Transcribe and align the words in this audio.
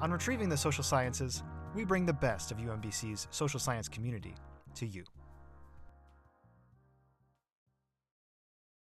on 0.00 0.10
Retrieving 0.10 0.48
the 0.48 0.56
Social 0.56 0.84
Sciences, 0.84 1.42
we 1.74 1.84
bring 1.84 2.04
the 2.04 2.12
best 2.12 2.50
of 2.50 2.58
UMBC's 2.58 3.28
social 3.30 3.58
science 3.58 3.88
community 3.88 4.34
to 4.74 4.86
you. 4.86 5.04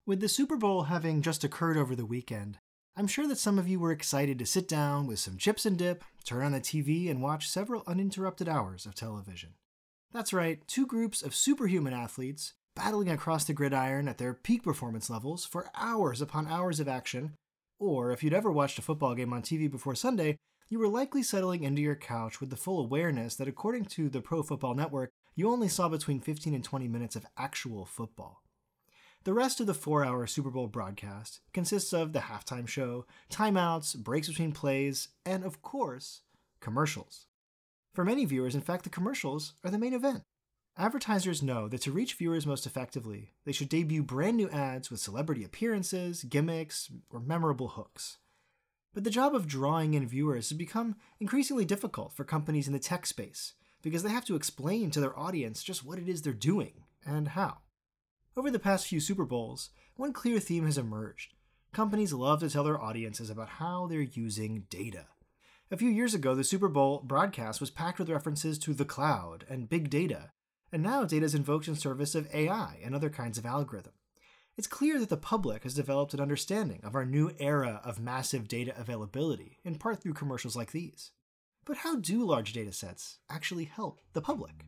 With 0.06 0.20
the 0.20 0.28
Super 0.28 0.56
Bowl 0.56 0.84
having 0.84 1.22
just 1.22 1.44
occurred 1.44 1.76
over 1.76 1.94
the 1.94 2.06
weekend, 2.06 2.58
I'm 2.96 3.06
sure 3.06 3.28
that 3.28 3.38
some 3.38 3.58
of 3.58 3.68
you 3.68 3.78
were 3.78 3.92
excited 3.92 4.38
to 4.38 4.46
sit 4.46 4.66
down 4.66 5.06
with 5.06 5.20
some 5.20 5.36
chips 5.36 5.64
and 5.64 5.78
dip, 5.78 6.02
turn 6.24 6.44
on 6.44 6.52
the 6.52 6.60
TV, 6.60 7.08
and 7.10 7.22
watch 7.22 7.48
several 7.48 7.84
uninterrupted 7.86 8.48
hours 8.48 8.86
of 8.86 8.94
television. 8.94 9.50
That's 10.12 10.32
right, 10.32 10.66
two 10.66 10.86
groups 10.86 11.22
of 11.22 11.34
superhuman 11.34 11.92
athletes 11.92 12.54
battling 12.74 13.10
across 13.10 13.44
the 13.44 13.52
gridiron 13.52 14.08
at 14.08 14.18
their 14.18 14.34
peak 14.34 14.62
performance 14.62 15.10
levels 15.10 15.44
for 15.44 15.70
hours 15.76 16.20
upon 16.20 16.48
hours 16.48 16.80
of 16.80 16.88
action. 16.88 17.34
Or 17.78 18.10
if 18.10 18.24
you'd 18.24 18.34
ever 18.34 18.50
watched 18.50 18.78
a 18.78 18.82
football 18.82 19.14
game 19.14 19.32
on 19.32 19.42
TV 19.42 19.70
before 19.70 19.94
Sunday, 19.94 20.38
you 20.68 20.78
were 20.78 20.88
likely 20.88 21.22
settling 21.22 21.62
into 21.62 21.80
your 21.80 21.96
couch 21.96 22.40
with 22.40 22.50
the 22.50 22.56
full 22.56 22.80
awareness 22.80 23.34
that 23.36 23.48
according 23.48 23.86
to 23.86 24.08
the 24.08 24.20
Pro 24.20 24.42
Football 24.42 24.74
Network, 24.74 25.10
you 25.34 25.50
only 25.50 25.68
saw 25.68 25.88
between 25.88 26.20
15 26.20 26.54
and 26.54 26.62
20 26.62 26.88
minutes 26.88 27.16
of 27.16 27.26
actual 27.38 27.86
football. 27.86 28.42
The 29.24 29.32
rest 29.32 29.60
of 29.60 29.66
the 29.66 29.74
four 29.74 30.04
hour 30.04 30.26
Super 30.26 30.50
Bowl 30.50 30.66
broadcast 30.66 31.40
consists 31.52 31.92
of 31.92 32.12
the 32.12 32.20
halftime 32.20 32.68
show, 32.68 33.06
timeouts, 33.30 33.96
breaks 33.96 34.28
between 34.28 34.52
plays, 34.52 35.08
and 35.24 35.44
of 35.44 35.62
course, 35.62 36.22
commercials. 36.60 37.26
For 37.94 38.04
many 38.04 38.24
viewers, 38.26 38.54
in 38.54 38.60
fact, 38.60 38.84
the 38.84 38.90
commercials 38.90 39.54
are 39.64 39.70
the 39.70 39.78
main 39.78 39.94
event. 39.94 40.22
Advertisers 40.76 41.42
know 41.42 41.66
that 41.68 41.82
to 41.82 41.92
reach 41.92 42.14
viewers 42.14 42.46
most 42.46 42.64
effectively, 42.64 43.32
they 43.44 43.52
should 43.52 43.68
debut 43.68 44.02
brand 44.02 44.36
new 44.36 44.48
ads 44.50 44.90
with 44.90 45.00
celebrity 45.00 45.42
appearances, 45.42 46.22
gimmicks, 46.22 46.90
or 47.10 47.18
memorable 47.18 47.68
hooks. 47.68 48.18
But 48.98 49.04
the 49.04 49.10
job 49.10 49.32
of 49.32 49.46
drawing 49.46 49.94
in 49.94 50.08
viewers 50.08 50.48
has 50.48 50.58
become 50.58 50.96
increasingly 51.20 51.64
difficult 51.64 52.12
for 52.12 52.24
companies 52.24 52.66
in 52.66 52.72
the 52.72 52.80
tech 52.80 53.06
space 53.06 53.52
because 53.80 54.02
they 54.02 54.10
have 54.10 54.24
to 54.24 54.34
explain 54.34 54.90
to 54.90 55.00
their 55.00 55.16
audience 55.16 55.62
just 55.62 55.84
what 55.84 56.00
it 56.00 56.08
is 56.08 56.20
they're 56.20 56.32
doing 56.32 56.82
and 57.06 57.28
how. 57.28 57.58
Over 58.36 58.50
the 58.50 58.58
past 58.58 58.88
few 58.88 58.98
Super 58.98 59.24
Bowls, 59.24 59.70
one 59.94 60.12
clear 60.12 60.40
theme 60.40 60.66
has 60.66 60.76
emerged. 60.76 61.34
Companies 61.72 62.12
love 62.12 62.40
to 62.40 62.50
tell 62.50 62.64
their 62.64 62.82
audiences 62.82 63.30
about 63.30 63.50
how 63.50 63.86
they're 63.86 64.00
using 64.00 64.64
data. 64.68 65.06
A 65.70 65.76
few 65.76 65.90
years 65.90 66.12
ago, 66.12 66.34
the 66.34 66.42
Super 66.42 66.68
Bowl 66.68 67.00
broadcast 67.06 67.60
was 67.60 67.70
packed 67.70 68.00
with 68.00 68.10
references 68.10 68.58
to 68.58 68.74
the 68.74 68.84
cloud 68.84 69.44
and 69.48 69.68
big 69.68 69.90
data, 69.90 70.32
and 70.72 70.82
now 70.82 71.04
data 71.04 71.24
is 71.24 71.36
invoked 71.36 71.68
in 71.68 71.76
service 71.76 72.16
of 72.16 72.34
AI 72.34 72.80
and 72.82 72.96
other 72.96 73.10
kinds 73.10 73.38
of 73.38 73.46
algorithm 73.46 73.92
it's 74.58 74.66
clear 74.66 74.98
that 74.98 75.08
the 75.08 75.16
public 75.16 75.62
has 75.62 75.72
developed 75.72 76.14
an 76.14 76.20
understanding 76.20 76.80
of 76.82 76.96
our 76.96 77.04
new 77.04 77.30
era 77.38 77.80
of 77.84 78.00
massive 78.00 78.48
data 78.48 78.74
availability, 78.76 79.60
in 79.64 79.76
part 79.76 80.02
through 80.02 80.14
commercials 80.14 80.56
like 80.56 80.72
these. 80.72 81.12
But 81.64 81.76
how 81.78 81.94
do 81.94 82.26
large 82.26 82.52
data 82.52 82.72
sets 82.72 83.20
actually 83.30 83.66
help 83.66 84.00
the 84.14 84.20
public? 84.20 84.64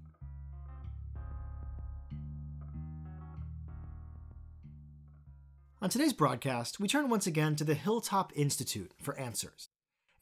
On 5.82 5.90
today's 5.90 6.12
broadcast, 6.12 6.78
we 6.78 6.86
turn 6.86 7.10
once 7.10 7.26
again 7.26 7.56
to 7.56 7.64
the 7.64 7.74
Hilltop 7.74 8.32
Institute 8.36 8.92
for 9.02 9.18
answers. 9.18 9.70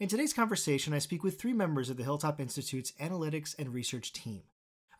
In 0.00 0.08
today's 0.08 0.32
conversation, 0.32 0.94
I 0.94 0.98
speak 0.98 1.22
with 1.22 1.38
three 1.38 1.52
members 1.52 1.90
of 1.90 1.98
the 1.98 2.04
Hilltop 2.04 2.40
Institute's 2.40 2.92
analytics 2.92 3.54
and 3.58 3.74
research 3.74 4.14
team 4.14 4.44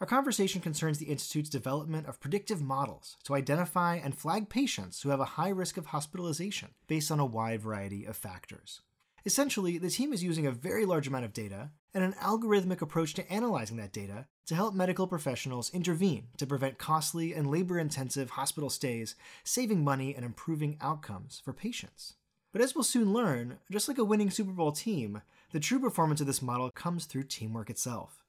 our 0.01 0.07
conversation 0.07 0.61
concerns 0.61 0.99
the 0.99 1.07
Institute's 1.07 1.51
development 1.51 2.07
of 2.07 2.21
predictive 2.21 2.63
models 2.63 3.17
to 3.25 3.35
identify 3.35 3.97
and 3.97 4.17
flag 4.17 4.49
patients 4.49 5.03
who 5.03 5.09
have 5.09 5.19
a 5.19 5.25
high 5.25 5.49
risk 5.49 5.77
of 5.77 5.87
hospitalization 5.87 6.69
based 6.87 7.11
on 7.11 7.19
a 7.19 7.27
wide 7.27 7.63
variety 7.63 8.05
of 8.05 8.17
factors. 8.17 8.81
Essentially, 9.27 9.77
the 9.77 9.91
team 9.91 10.13
is 10.13 10.23
using 10.23 10.47
a 10.47 10.53
very 10.53 10.87
large 10.87 11.09
amount 11.09 11.25
of 11.25 11.33
data 11.33 11.71
and 11.93 12.05
an 12.05 12.13
algorithmic 12.23 12.81
approach 12.81 13.13
to 13.15 13.33
analyzing 13.33 13.77
that 13.79 13.93
data 13.93 14.27
to 14.47 14.55
help 14.55 14.73
medical 14.73 15.09
professionals 15.09 15.75
intervene 15.75 16.29
to 16.37 16.47
prevent 16.47 16.79
costly 16.79 17.35
and 17.35 17.51
labor 17.51 17.77
intensive 17.77 18.31
hospital 18.31 18.71
stays, 18.71 19.17
saving 19.43 19.83
money 19.83 20.15
and 20.15 20.25
improving 20.25 20.79
outcomes 20.81 21.43
for 21.45 21.53
patients. 21.53 22.15
But 22.53 22.63
as 22.63 22.75
we'll 22.75 22.85
soon 22.85 23.13
learn, 23.13 23.59
just 23.69 23.89
like 23.89 23.99
a 23.99 24.05
winning 24.05 24.31
Super 24.31 24.53
Bowl 24.53 24.71
team, 24.71 25.23
the 25.51 25.61
true 25.61 25.81
performance 25.81 26.21
of 26.21 26.29
this 26.29 26.41
model 26.41 26.71
comes 26.71 27.05
through 27.05 27.25
teamwork 27.25 27.69
itself. 27.69 28.25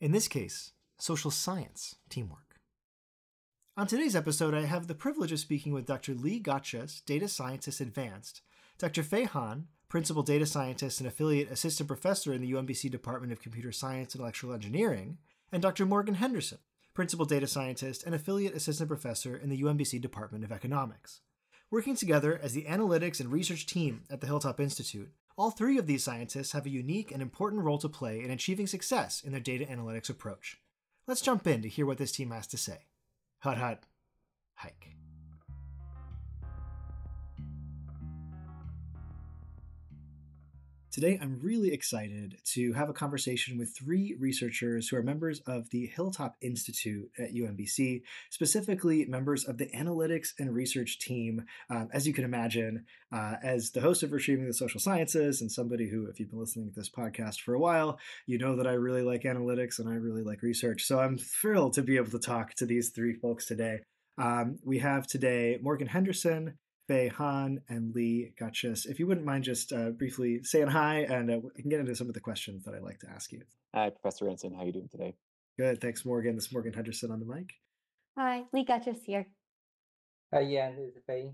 In 0.00 0.12
this 0.12 0.28
case, 0.28 0.72
social 0.98 1.30
science 1.30 1.96
teamwork. 2.08 2.60
On 3.76 3.86
today's 3.86 4.16
episode, 4.16 4.54
I 4.54 4.62
have 4.62 4.88
the 4.88 4.94
privilege 4.94 5.30
of 5.30 5.38
speaking 5.38 5.72
with 5.72 5.86
Dr. 5.86 6.12
Leigh 6.12 6.40
Goetschius, 6.40 7.04
Data 7.04 7.28
Scientist 7.28 7.80
Advanced, 7.80 8.42
Dr. 8.76 9.04
Fei 9.04 9.24
Han, 9.24 9.68
Principal 9.88 10.22
Data 10.22 10.44
Scientist 10.44 11.00
and 11.00 11.06
Affiliate 11.06 11.50
Assistant 11.50 11.86
Professor 11.86 12.32
in 12.32 12.40
the 12.40 12.52
UMBC 12.52 12.90
Department 12.90 13.32
of 13.32 13.40
Computer 13.40 13.70
Science 13.70 14.14
and 14.14 14.20
Electrical 14.20 14.54
Engineering, 14.54 15.18
and 15.52 15.62
Dr. 15.62 15.86
Morgan 15.86 16.14
Henderson, 16.14 16.58
Principal 16.92 17.24
Data 17.24 17.46
Scientist 17.46 18.02
and 18.04 18.14
Affiliate 18.14 18.54
Assistant 18.54 18.88
Professor 18.88 19.36
in 19.36 19.48
the 19.48 19.62
UMBC 19.62 20.00
Department 20.00 20.42
of 20.44 20.50
Economics. 20.50 21.20
Working 21.70 21.94
together 21.94 22.38
as 22.42 22.54
the 22.54 22.64
analytics 22.64 23.20
and 23.20 23.30
research 23.30 23.66
team 23.66 24.02
at 24.10 24.20
the 24.20 24.26
Hilltop 24.26 24.58
Institute, 24.58 25.12
all 25.36 25.52
three 25.52 25.78
of 25.78 25.86
these 25.86 26.02
scientists 26.02 26.52
have 26.52 26.66
a 26.66 26.70
unique 26.70 27.12
and 27.12 27.22
important 27.22 27.62
role 27.62 27.78
to 27.78 27.88
play 27.88 28.24
in 28.24 28.32
achieving 28.32 28.66
success 28.66 29.22
in 29.22 29.30
their 29.30 29.40
data 29.40 29.64
analytics 29.66 30.10
approach. 30.10 30.58
Let's 31.08 31.22
jump 31.22 31.46
in 31.46 31.62
to 31.62 31.68
hear 31.70 31.86
what 31.86 31.96
this 31.96 32.12
team 32.12 32.32
has 32.32 32.46
to 32.48 32.58
say. 32.58 32.80
Hut 33.38 33.56
hut, 33.56 33.84
hike. 34.56 34.97
Today, 40.98 41.16
I'm 41.22 41.38
really 41.40 41.72
excited 41.72 42.38
to 42.54 42.72
have 42.72 42.88
a 42.88 42.92
conversation 42.92 43.56
with 43.56 43.72
three 43.72 44.16
researchers 44.18 44.88
who 44.88 44.96
are 44.96 45.02
members 45.04 45.38
of 45.46 45.70
the 45.70 45.86
Hilltop 45.86 46.34
Institute 46.40 47.08
at 47.16 47.32
UMBC, 47.32 48.02
specifically 48.30 49.04
members 49.04 49.44
of 49.44 49.58
the 49.58 49.66
analytics 49.66 50.30
and 50.40 50.52
research 50.52 50.98
team. 50.98 51.44
Um, 51.70 51.88
as 51.92 52.08
you 52.08 52.12
can 52.12 52.24
imagine, 52.24 52.84
uh, 53.12 53.36
as 53.44 53.70
the 53.70 53.80
host 53.80 54.02
of 54.02 54.10
Retrieving 54.10 54.48
the 54.48 54.52
Social 54.52 54.80
Sciences 54.80 55.40
and 55.40 55.52
somebody 55.52 55.88
who, 55.88 56.06
if 56.06 56.18
you've 56.18 56.30
been 56.30 56.40
listening 56.40 56.68
to 56.68 56.74
this 56.74 56.90
podcast 56.90 57.42
for 57.42 57.54
a 57.54 57.60
while, 57.60 58.00
you 58.26 58.36
know 58.36 58.56
that 58.56 58.66
I 58.66 58.72
really 58.72 59.02
like 59.02 59.22
analytics 59.22 59.78
and 59.78 59.88
I 59.88 59.94
really 59.94 60.24
like 60.24 60.42
research. 60.42 60.82
So 60.82 60.98
I'm 60.98 61.16
thrilled 61.16 61.74
to 61.74 61.82
be 61.82 61.94
able 61.94 62.10
to 62.10 62.18
talk 62.18 62.54
to 62.54 62.66
these 62.66 62.90
three 62.90 63.14
folks 63.14 63.46
today. 63.46 63.82
Um, 64.20 64.58
we 64.64 64.80
have 64.80 65.06
today 65.06 65.60
Morgan 65.62 65.86
Henderson, 65.86 66.58
Fei 66.88 67.08
Han 67.08 67.60
and 67.68 67.94
Leigh 67.94 68.32
Goetschius. 68.40 68.86
If 68.86 68.98
you 68.98 69.06
wouldn't 69.06 69.26
mind 69.26 69.44
just 69.44 69.72
uh, 69.72 69.90
briefly 69.90 70.42
saying 70.42 70.68
hi, 70.68 71.00
and 71.00 71.30
uh, 71.30 71.38
we 71.54 71.62
can 71.62 71.70
get 71.70 71.80
into 71.80 71.94
some 71.94 72.08
of 72.08 72.14
the 72.14 72.20
questions 72.20 72.64
that 72.64 72.74
I'd 72.74 72.82
like 72.82 72.98
to 73.00 73.10
ask 73.10 73.30
you. 73.30 73.42
Hi, 73.74 73.90
Professor 73.90 74.28
Anson. 74.28 74.54
How 74.54 74.62
are 74.62 74.66
you 74.66 74.72
doing 74.72 74.88
today? 74.88 75.14
Good, 75.58 75.80
thanks, 75.82 76.04
Morgan. 76.06 76.34
This 76.34 76.46
is 76.46 76.52
Morgan 76.52 76.72
Henderson 76.72 77.10
on 77.10 77.20
the 77.20 77.26
mic. 77.26 77.52
Hi, 78.16 78.44
Leigh 78.54 78.64
Goetschius 78.64 79.04
here. 79.04 79.26
Hi, 80.32 80.40
yeah, 80.40 80.70
this 80.70 80.94
is 80.96 81.02
Fei. 81.06 81.32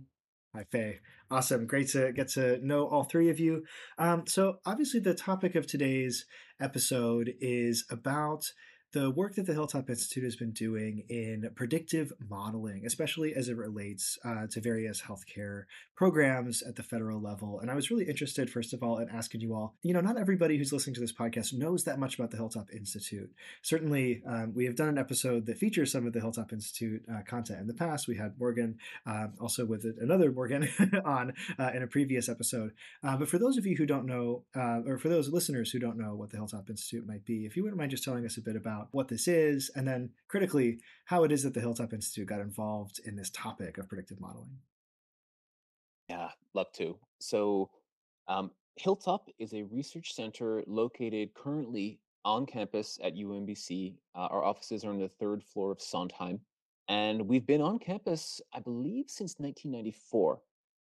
Hi, 0.56 0.64
Fei. 0.70 0.98
Awesome. 1.30 1.66
Great 1.66 1.88
to 1.90 2.12
get 2.12 2.28
to 2.30 2.64
know 2.64 2.88
all 2.88 3.04
three 3.04 3.30
of 3.30 3.38
you. 3.38 3.64
Um, 3.96 4.26
so, 4.26 4.58
obviously, 4.66 5.00
the 5.00 5.14
topic 5.14 5.54
of 5.54 5.66
today's 5.66 6.26
episode 6.60 7.34
is 7.40 7.84
about 7.90 8.52
the 8.94 9.10
work 9.10 9.34
that 9.34 9.44
the 9.44 9.52
Hilltop 9.52 9.90
Institute 9.90 10.22
has 10.22 10.36
been 10.36 10.52
doing 10.52 11.02
in 11.08 11.50
predictive 11.56 12.12
modeling, 12.30 12.86
especially 12.86 13.34
as 13.34 13.48
it 13.48 13.56
relates 13.56 14.16
uh, 14.24 14.46
to 14.46 14.60
various 14.60 15.02
healthcare 15.02 15.64
programs 15.96 16.62
at 16.62 16.76
the 16.76 16.82
federal 16.84 17.20
level. 17.20 17.58
And 17.58 17.72
I 17.72 17.74
was 17.74 17.90
really 17.90 18.04
interested, 18.04 18.48
first 18.48 18.72
of 18.72 18.84
all, 18.84 18.98
in 18.98 19.08
asking 19.08 19.40
you 19.40 19.52
all, 19.52 19.74
you 19.82 19.92
know, 19.92 20.00
not 20.00 20.16
everybody 20.16 20.56
who's 20.56 20.72
listening 20.72 20.94
to 20.94 21.00
this 21.00 21.12
podcast 21.12 21.52
knows 21.52 21.82
that 21.84 21.98
much 21.98 22.14
about 22.14 22.30
the 22.30 22.36
Hilltop 22.36 22.70
Institute. 22.72 23.30
Certainly, 23.62 24.22
um, 24.26 24.54
we 24.54 24.64
have 24.64 24.76
done 24.76 24.88
an 24.88 24.98
episode 24.98 25.46
that 25.46 25.58
features 25.58 25.90
some 25.90 26.06
of 26.06 26.12
the 26.12 26.20
Hilltop 26.20 26.52
Institute 26.52 27.02
uh, 27.12 27.22
content 27.26 27.60
in 27.60 27.66
the 27.66 27.74
past. 27.74 28.06
We 28.06 28.16
had 28.16 28.38
Morgan, 28.38 28.78
uh, 29.06 29.26
also 29.40 29.64
with 29.66 29.84
another 30.00 30.30
Morgan, 30.30 30.68
on 31.04 31.32
uh, 31.58 31.70
in 31.74 31.82
a 31.82 31.88
previous 31.88 32.28
episode. 32.28 32.70
Uh, 33.02 33.16
but 33.16 33.28
for 33.28 33.38
those 33.38 33.56
of 33.56 33.66
you 33.66 33.76
who 33.76 33.86
don't 33.86 34.06
know, 34.06 34.44
uh, 34.54 34.82
or 34.86 34.98
for 34.98 35.08
those 35.08 35.30
listeners 35.30 35.72
who 35.72 35.80
don't 35.80 35.98
know 35.98 36.14
what 36.14 36.30
the 36.30 36.36
Hilltop 36.36 36.70
Institute 36.70 37.04
might 37.08 37.24
be, 37.24 37.44
if 37.44 37.56
you 37.56 37.64
wouldn't 37.64 37.78
mind 37.78 37.90
just 37.90 38.04
telling 38.04 38.24
us 38.24 38.36
a 38.36 38.40
bit 38.40 38.54
about 38.54 38.83
what 38.92 39.08
this 39.08 39.28
is, 39.28 39.70
and 39.74 39.86
then 39.86 40.10
critically, 40.28 40.78
how 41.06 41.24
it 41.24 41.32
is 41.32 41.42
that 41.42 41.54
the 41.54 41.60
Hilltop 41.60 41.92
Institute 41.92 42.28
got 42.28 42.40
involved 42.40 43.00
in 43.04 43.16
this 43.16 43.30
topic 43.30 43.78
of 43.78 43.88
predictive 43.88 44.20
modeling. 44.20 44.58
Yeah, 46.08 46.28
love 46.52 46.72
to. 46.74 46.98
So, 47.18 47.70
um, 48.28 48.50
Hilltop 48.76 49.28
is 49.38 49.54
a 49.54 49.62
research 49.62 50.14
center 50.14 50.62
located 50.66 51.34
currently 51.34 52.00
on 52.24 52.46
campus 52.46 52.98
at 53.02 53.14
UMBC. 53.14 53.94
Uh, 54.14 54.18
our 54.30 54.44
offices 54.44 54.84
are 54.84 54.90
on 54.90 54.98
the 54.98 55.08
third 55.08 55.42
floor 55.42 55.70
of 55.72 55.80
Sondheim. 55.80 56.40
And 56.88 57.28
we've 57.28 57.46
been 57.46 57.60
on 57.60 57.78
campus, 57.78 58.40
I 58.52 58.60
believe, 58.60 59.06
since 59.08 59.36
1994. 59.38 60.40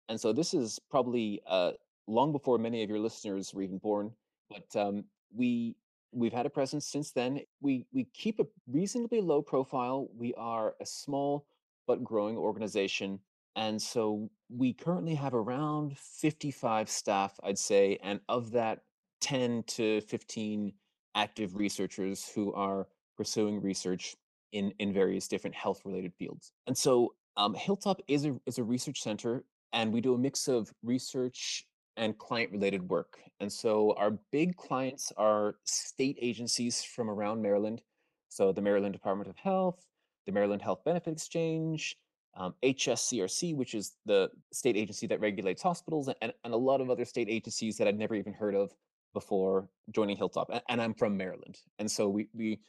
And 0.09 0.19
so 0.19 0.31
this 0.31 0.53
is 0.53 0.79
probably 0.89 1.41
uh, 1.47 1.71
long 2.07 2.31
before 2.31 2.57
many 2.57 2.83
of 2.83 2.89
your 2.89 2.99
listeners 2.99 3.53
were 3.53 3.61
even 3.63 3.77
born. 3.77 4.11
But 4.49 4.79
um, 4.79 5.05
we 5.33 5.75
we've 6.11 6.33
had 6.33 6.45
a 6.45 6.49
presence 6.49 6.87
since 6.87 7.11
then. 7.11 7.41
We 7.61 7.85
we 7.91 8.05
keep 8.13 8.39
a 8.39 8.47
reasonably 8.67 9.21
low 9.21 9.41
profile. 9.41 10.09
We 10.15 10.33
are 10.35 10.75
a 10.81 10.85
small 10.85 11.45
but 11.87 12.03
growing 12.03 12.37
organization, 12.37 13.19
and 13.55 13.81
so 13.81 14.29
we 14.49 14.73
currently 14.73 15.15
have 15.15 15.33
around 15.33 15.97
55 15.97 16.89
staff, 16.89 17.39
I'd 17.43 17.57
say, 17.57 17.97
and 18.03 18.19
of 18.29 18.51
that, 18.51 18.79
10 19.21 19.63
to 19.67 20.01
15 20.01 20.73
active 21.15 21.55
researchers 21.55 22.29
who 22.33 22.53
are 22.53 22.87
pursuing 23.17 23.61
research 23.61 24.15
in 24.51 24.73
in 24.79 24.93
various 24.93 25.27
different 25.27 25.55
health 25.55 25.81
related 25.85 26.13
fields. 26.13 26.51
And 26.67 26.77
so 26.77 27.13
um, 27.37 27.53
Hilltop 27.53 28.01
is 28.07 28.25
a 28.25 28.39
is 28.45 28.57
a 28.57 28.63
research 28.63 29.01
center, 29.01 29.43
and 29.73 29.91
we 29.91 30.01
do 30.01 30.13
a 30.13 30.17
mix 30.17 30.47
of 30.47 30.71
research 30.83 31.65
and 31.97 32.17
client 32.17 32.51
related 32.51 32.89
work. 32.89 33.19
And 33.39 33.51
so 33.51 33.93
our 33.97 34.11
big 34.31 34.55
clients 34.55 35.11
are 35.17 35.55
state 35.65 36.17
agencies 36.21 36.83
from 36.83 37.09
around 37.09 37.41
Maryland. 37.41 37.81
So 38.29 38.51
the 38.51 38.61
Maryland 38.61 38.93
Department 38.93 39.29
of 39.29 39.37
Health, 39.37 39.83
the 40.25 40.31
Maryland 40.31 40.61
Health 40.61 40.83
Benefit 40.85 41.13
Exchange, 41.13 41.97
um, 42.35 42.53
HSCRC, 42.63 43.55
which 43.55 43.73
is 43.73 43.97
the 44.05 44.29
state 44.53 44.77
agency 44.77 45.07
that 45.07 45.19
regulates 45.19 45.61
hospitals, 45.61 46.09
and, 46.21 46.33
and 46.43 46.53
a 46.53 46.57
lot 46.57 46.81
of 46.81 46.89
other 46.89 47.03
state 47.03 47.27
agencies 47.29 47.77
that 47.77 47.87
I'd 47.87 47.97
never 47.97 48.15
even 48.15 48.33
heard 48.33 48.55
of 48.55 48.73
before 49.13 49.67
joining 49.93 50.15
Hilltop. 50.15 50.49
And, 50.49 50.61
and 50.69 50.81
I'm 50.81 50.93
from 50.93 51.17
Maryland. 51.17 51.57
And 51.79 51.91
so 51.91 52.07
we, 52.07 52.29
we, 52.33 52.59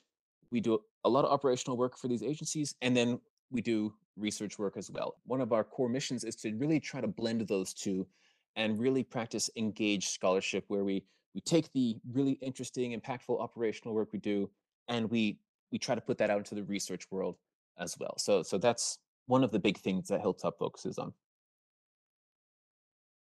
we 0.51 0.61
do 0.61 0.81
a 1.05 1.09
lot 1.09 1.25
of 1.25 1.31
operational 1.31 1.77
work 1.77 1.97
for 1.97 2.09
these 2.09 2.23
agencies, 2.23 2.75
and 2.83 2.97
then 2.97 3.21
we 3.51 3.61
do 3.61 3.95
research 4.17 4.59
work 4.59 4.77
as 4.77 4.91
well. 4.91 5.17
One 5.27 5.41
of 5.41 5.53
our 5.53 5.65
core 5.65 5.89
missions 5.89 6.25
is 6.25 6.37
to 6.37 6.53
really 6.55 6.81
try 6.81 7.01
to 7.01 7.09
blend 7.09 7.43
those 7.43 7.73
two 7.73 8.07
and 8.57 8.79
really 8.79 9.03
practice 9.03 9.51
engaged 9.57 10.09
scholarship 10.11 10.65
where 10.69 10.85
we 10.85 11.05
we 11.35 11.41
take 11.41 11.73
the 11.73 11.97
really 12.13 12.33
interesting 12.43 12.99
impactful 12.99 13.41
operational 13.41 13.95
work 13.95 14.13
we 14.13 14.19
do 14.19 14.51
and 14.89 15.11
we 15.11 15.39
we 15.71 15.79
try 15.79 15.95
to 15.95 16.01
put 16.01 16.19
that 16.19 16.31
out 16.31 16.39
into 16.39 16.55
the 16.55 16.63
research 16.65 17.05
world 17.11 17.37
as 17.79 17.97
well. 17.99 18.15
So 18.19 18.43
so 18.43 18.59
that's 18.59 18.99
one 19.27 19.45
of 19.45 19.51
the 19.51 19.59
big 19.59 19.79
things 19.79 20.09
that 20.09 20.21
hilltop 20.21 20.59
focuses 20.59 20.99
on. 20.99 21.15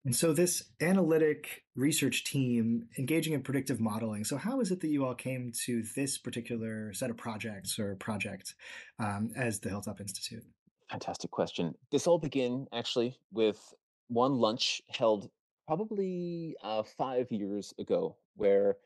And 0.04 0.14
so 0.14 0.32
this 0.32 0.62
analytic 0.80 1.64
research 1.74 2.22
team 2.22 2.86
engaging 2.96 3.32
in 3.32 3.42
predictive 3.42 3.80
modeling 3.80 4.22
so 4.22 4.36
how 4.36 4.60
is 4.60 4.70
it 4.70 4.80
that 4.80 4.88
you 4.88 5.04
all 5.04 5.14
came 5.14 5.50
to 5.64 5.82
this 5.96 6.16
particular 6.16 6.92
set 6.92 7.10
of 7.10 7.16
projects 7.16 7.78
or 7.78 7.96
project 7.96 8.54
um, 8.98 9.30
as 9.36 9.60
the 9.60 9.68
hilltop 9.68 10.00
institute? 10.00 10.44
Fantastic 10.90 11.32
question. 11.32 11.74
This 11.90 12.06
all 12.06 12.18
began 12.18 12.66
actually 12.72 13.18
with 13.32 13.74
one 14.08 14.38
lunch 14.38 14.82
held 14.88 15.30
probably 15.66 16.56
uh, 16.62 16.82
five 16.82 17.30
years 17.30 17.74
ago, 17.78 18.16
where 18.36 18.76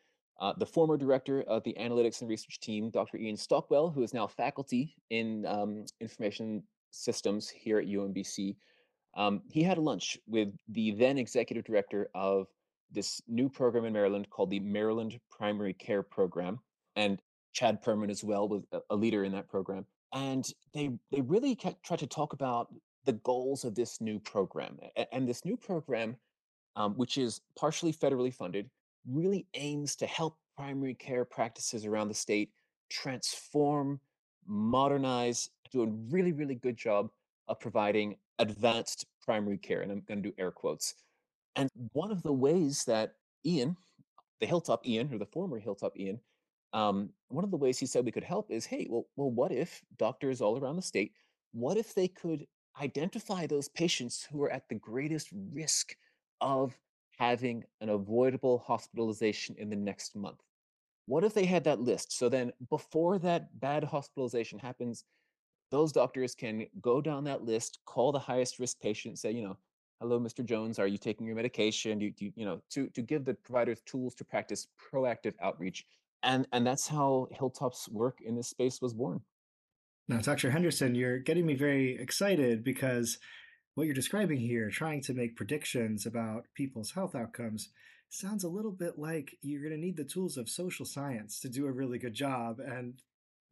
uh, 0.40 0.54
the 0.56 0.66
former 0.66 0.96
director 0.96 1.42
of 1.42 1.62
the 1.64 1.76
analytics 1.78 2.20
and 2.20 2.30
research 2.30 2.58
team, 2.60 2.90
Dr. 2.90 3.18
Ian 3.18 3.36
Stockwell, 3.36 3.90
who 3.90 4.02
is 4.02 4.14
now 4.14 4.26
faculty 4.26 4.94
in 5.10 5.44
um, 5.46 5.84
information 6.00 6.62
systems 6.90 7.48
here 7.48 7.78
at 7.78 7.86
UMBC, 7.86 8.56
um, 9.16 9.42
he 9.50 9.62
had 9.62 9.76
a 9.76 9.80
lunch 9.80 10.18
with 10.26 10.48
the 10.68 10.92
then 10.92 11.18
executive 11.18 11.64
director 11.64 12.08
of 12.14 12.46
this 12.92 13.20
new 13.28 13.48
program 13.48 13.84
in 13.84 13.92
Maryland 13.92 14.28
called 14.30 14.50
the 14.50 14.60
Maryland 14.60 15.18
Primary 15.30 15.74
Care 15.74 16.02
Program, 16.02 16.58
and 16.96 17.20
Chad 17.52 17.82
Perman 17.82 18.10
as 18.10 18.24
well 18.24 18.48
was 18.48 18.62
a 18.90 18.96
leader 18.96 19.24
in 19.24 19.32
that 19.32 19.48
program. 19.48 19.84
And 20.12 20.44
they 20.74 20.90
they 21.12 21.20
really 21.20 21.54
tried 21.54 21.98
to 21.98 22.06
talk 22.06 22.32
about 22.32 22.68
the 23.10 23.18
goals 23.24 23.64
of 23.64 23.74
this 23.74 24.00
new 24.00 24.20
program. 24.20 24.78
And 25.10 25.28
this 25.28 25.44
new 25.44 25.56
program, 25.56 26.14
um, 26.76 26.94
which 26.94 27.18
is 27.18 27.40
partially 27.58 27.92
federally 27.92 28.32
funded, 28.32 28.70
really 29.10 29.48
aims 29.54 29.96
to 29.96 30.06
help 30.06 30.36
primary 30.56 30.94
care 30.94 31.24
practices 31.24 31.84
around 31.84 32.06
the 32.06 32.14
state 32.14 32.52
transform, 32.88 33.98
modernize, 34.46 35.50
do 35.72 35.82
a 35.82 35.86
really, 36.08 36.30
really 36.32 36.54
good 36.54 36.76
job 36.76 37.10
of 37.48 37.58
providing 37.58 38.14
advanced 38.38 39.06
primary 39.24 39.58
care. 39.58 39.80
And 39.80 39.90
I'm 39.90 40.02
going 40.06 40.22
to 40.22 40.28
do 40.28 40.34
air 40.38 40.52
quotes. 40.52 40.94
And 41.56 41.68
one 41.92 42.12
of 42.12 42.22
the 42.22 42.32
ways 42.32 42.84
that 42.84 43.14
Ian, 43.44 43.76
the 44.38 44.46
Hilltop 44.46 44.86
Ian, 44.86 45.12
or 45.12 45.18
the 45.18 45.26
former 45.26 45.58
Hilltop 45.58 45.98
Ian, 45.98 46.20
um, 46.72 47.10
one 47.26 47.42
of 47.42 47.50
the 47.50 47.56
ways 47.56 47.76
he 47.76 47.86
said 47.86 48.04
we 48.04 48.12
could 48.12 48.22
help 48.22 48.52
is, 48.52 48.66
hey, 48.66 48.86
well, 48.88 49.06
well, 49.16 49.32
what 49.32 49.50
if 49.50 49.82
doctors 49.98 50.40
all 50.40 50.56
around 50.56 50.76
the 50.76 50.82
state, 50.82 51.12
what 51.50 51.76
if 51.76 51.92
they 51.92 52.06
could 52.06 52.46
identify 52.80 53.46
those 53.46 53.68
patients 53.68 54.26
who 54.30 54.42
are 54.42 54.50
at 54.50 54.68
the 54.68 54.74
greatest 54.76 55.28
risk 55.52 55.96
of 56.40 56.76
having 57.18 57.64
an 57.80 57.90
avoidable 57.90 58.58
hospitalization 58.66 59.54
in 59.58 59.68
the 59.68 59.76
next 59.76 60.16
month. 60.16 60.40
What 61.06 61.24
if 61.24 61.34
they 61.34 61.44
had 61.44 61.64
that 61.64 61.80
list? 61.80 62.16
So 62.16 62.28
then, 62.28 62.52
before 62.68 63.18
that 63.18 63.60
bad 63.60 63.84
hospitalization 63.84 64.58
happens, 64.58 65.04
those 65.70 65.92
doctors 65.92 66.34
can 66.34 66.66
go 66.80 67.00
down 67.00 67.24
that 67.24 67.44
list, 67.44 67.80
call 67.84 68.12
the 68.12 68.18
highest 68.18 68.58
risk 68.58 68.80
patient, 68.80 69.18
say, 69.18 69.32
you 69.32 69.42
know, 69.42 69.56
hello, 70.00 70.18
Mr. 70.18 70.44
Jones, 70.44 70.78
are 70.78 70.86
you 70.86 70.98
taking 70.98 71.26
your 71.26 71.36
medication? 71.36 71.98
Do 71.98 72.06
you, 72.06 72.10
do 72.12 72.24
you, 72.26 72.32
you 72.36 72.44
know, 72.44 72.62
to, 72.70 72.88
to 72.88 73.02
give 73.02 73.24
the 73.24 73.34
providers 73.34 73.80
tools 73.84 74.14
to 74.16 74.24
practice 74.24 74.66
proactive 74.92 75.34
outreach. 75.42 75.84
And, 76.22 76.46
and 76.52 76.66
that's 76.66 76.88
how 76.88 77.28
Hilltop's 77.32 77.88
work 77.88 78.20
in 78.24 78.34
this 78.36 78.48
space 78.48 78.80
was 78.80 78.94
born. 78.94 79.20
Now, 80.10 80.18
Dr. 80.18 80.50
Henderson, 80.50 80.96
you're 80.96 81.20
getting 81.20 81.46
me 81.46 81.54
very 81.54 81.96
excited 81.96 82.64
because 82.64 83.18
what 83.76 83.84
you're 83.84 83.94
describing 83.94 84.38
here, 84.38 84.68
trying 84.68 85.02
to 85.02 85.14
make 85.14 85.36
predictions 85.36 86.04
about 86.04 86.46
people's 86.56 86.90
health 86.90 87.14
outcomes, 87.14 87.68
sounds 88.08 88.42
a 88.42 88.48
little 88.48 88.72
bit 88.72 88.98
like 88.98 89.36
you're 89.40 89.62
going 89.62 89.72
to 89.72 89.78
need 89.78 89.96
the 89.96 90.02
tools 90.02 90.36
of 90.36 90.48
social 90.48 90.84
science 90.84 91.38
to 91.38 91.48
do 91.48 91.64
a 91.64 91.72
really 91.72 91.96
good 91.96 92.12
job. 92.12 92.58
And, 92.58 92.94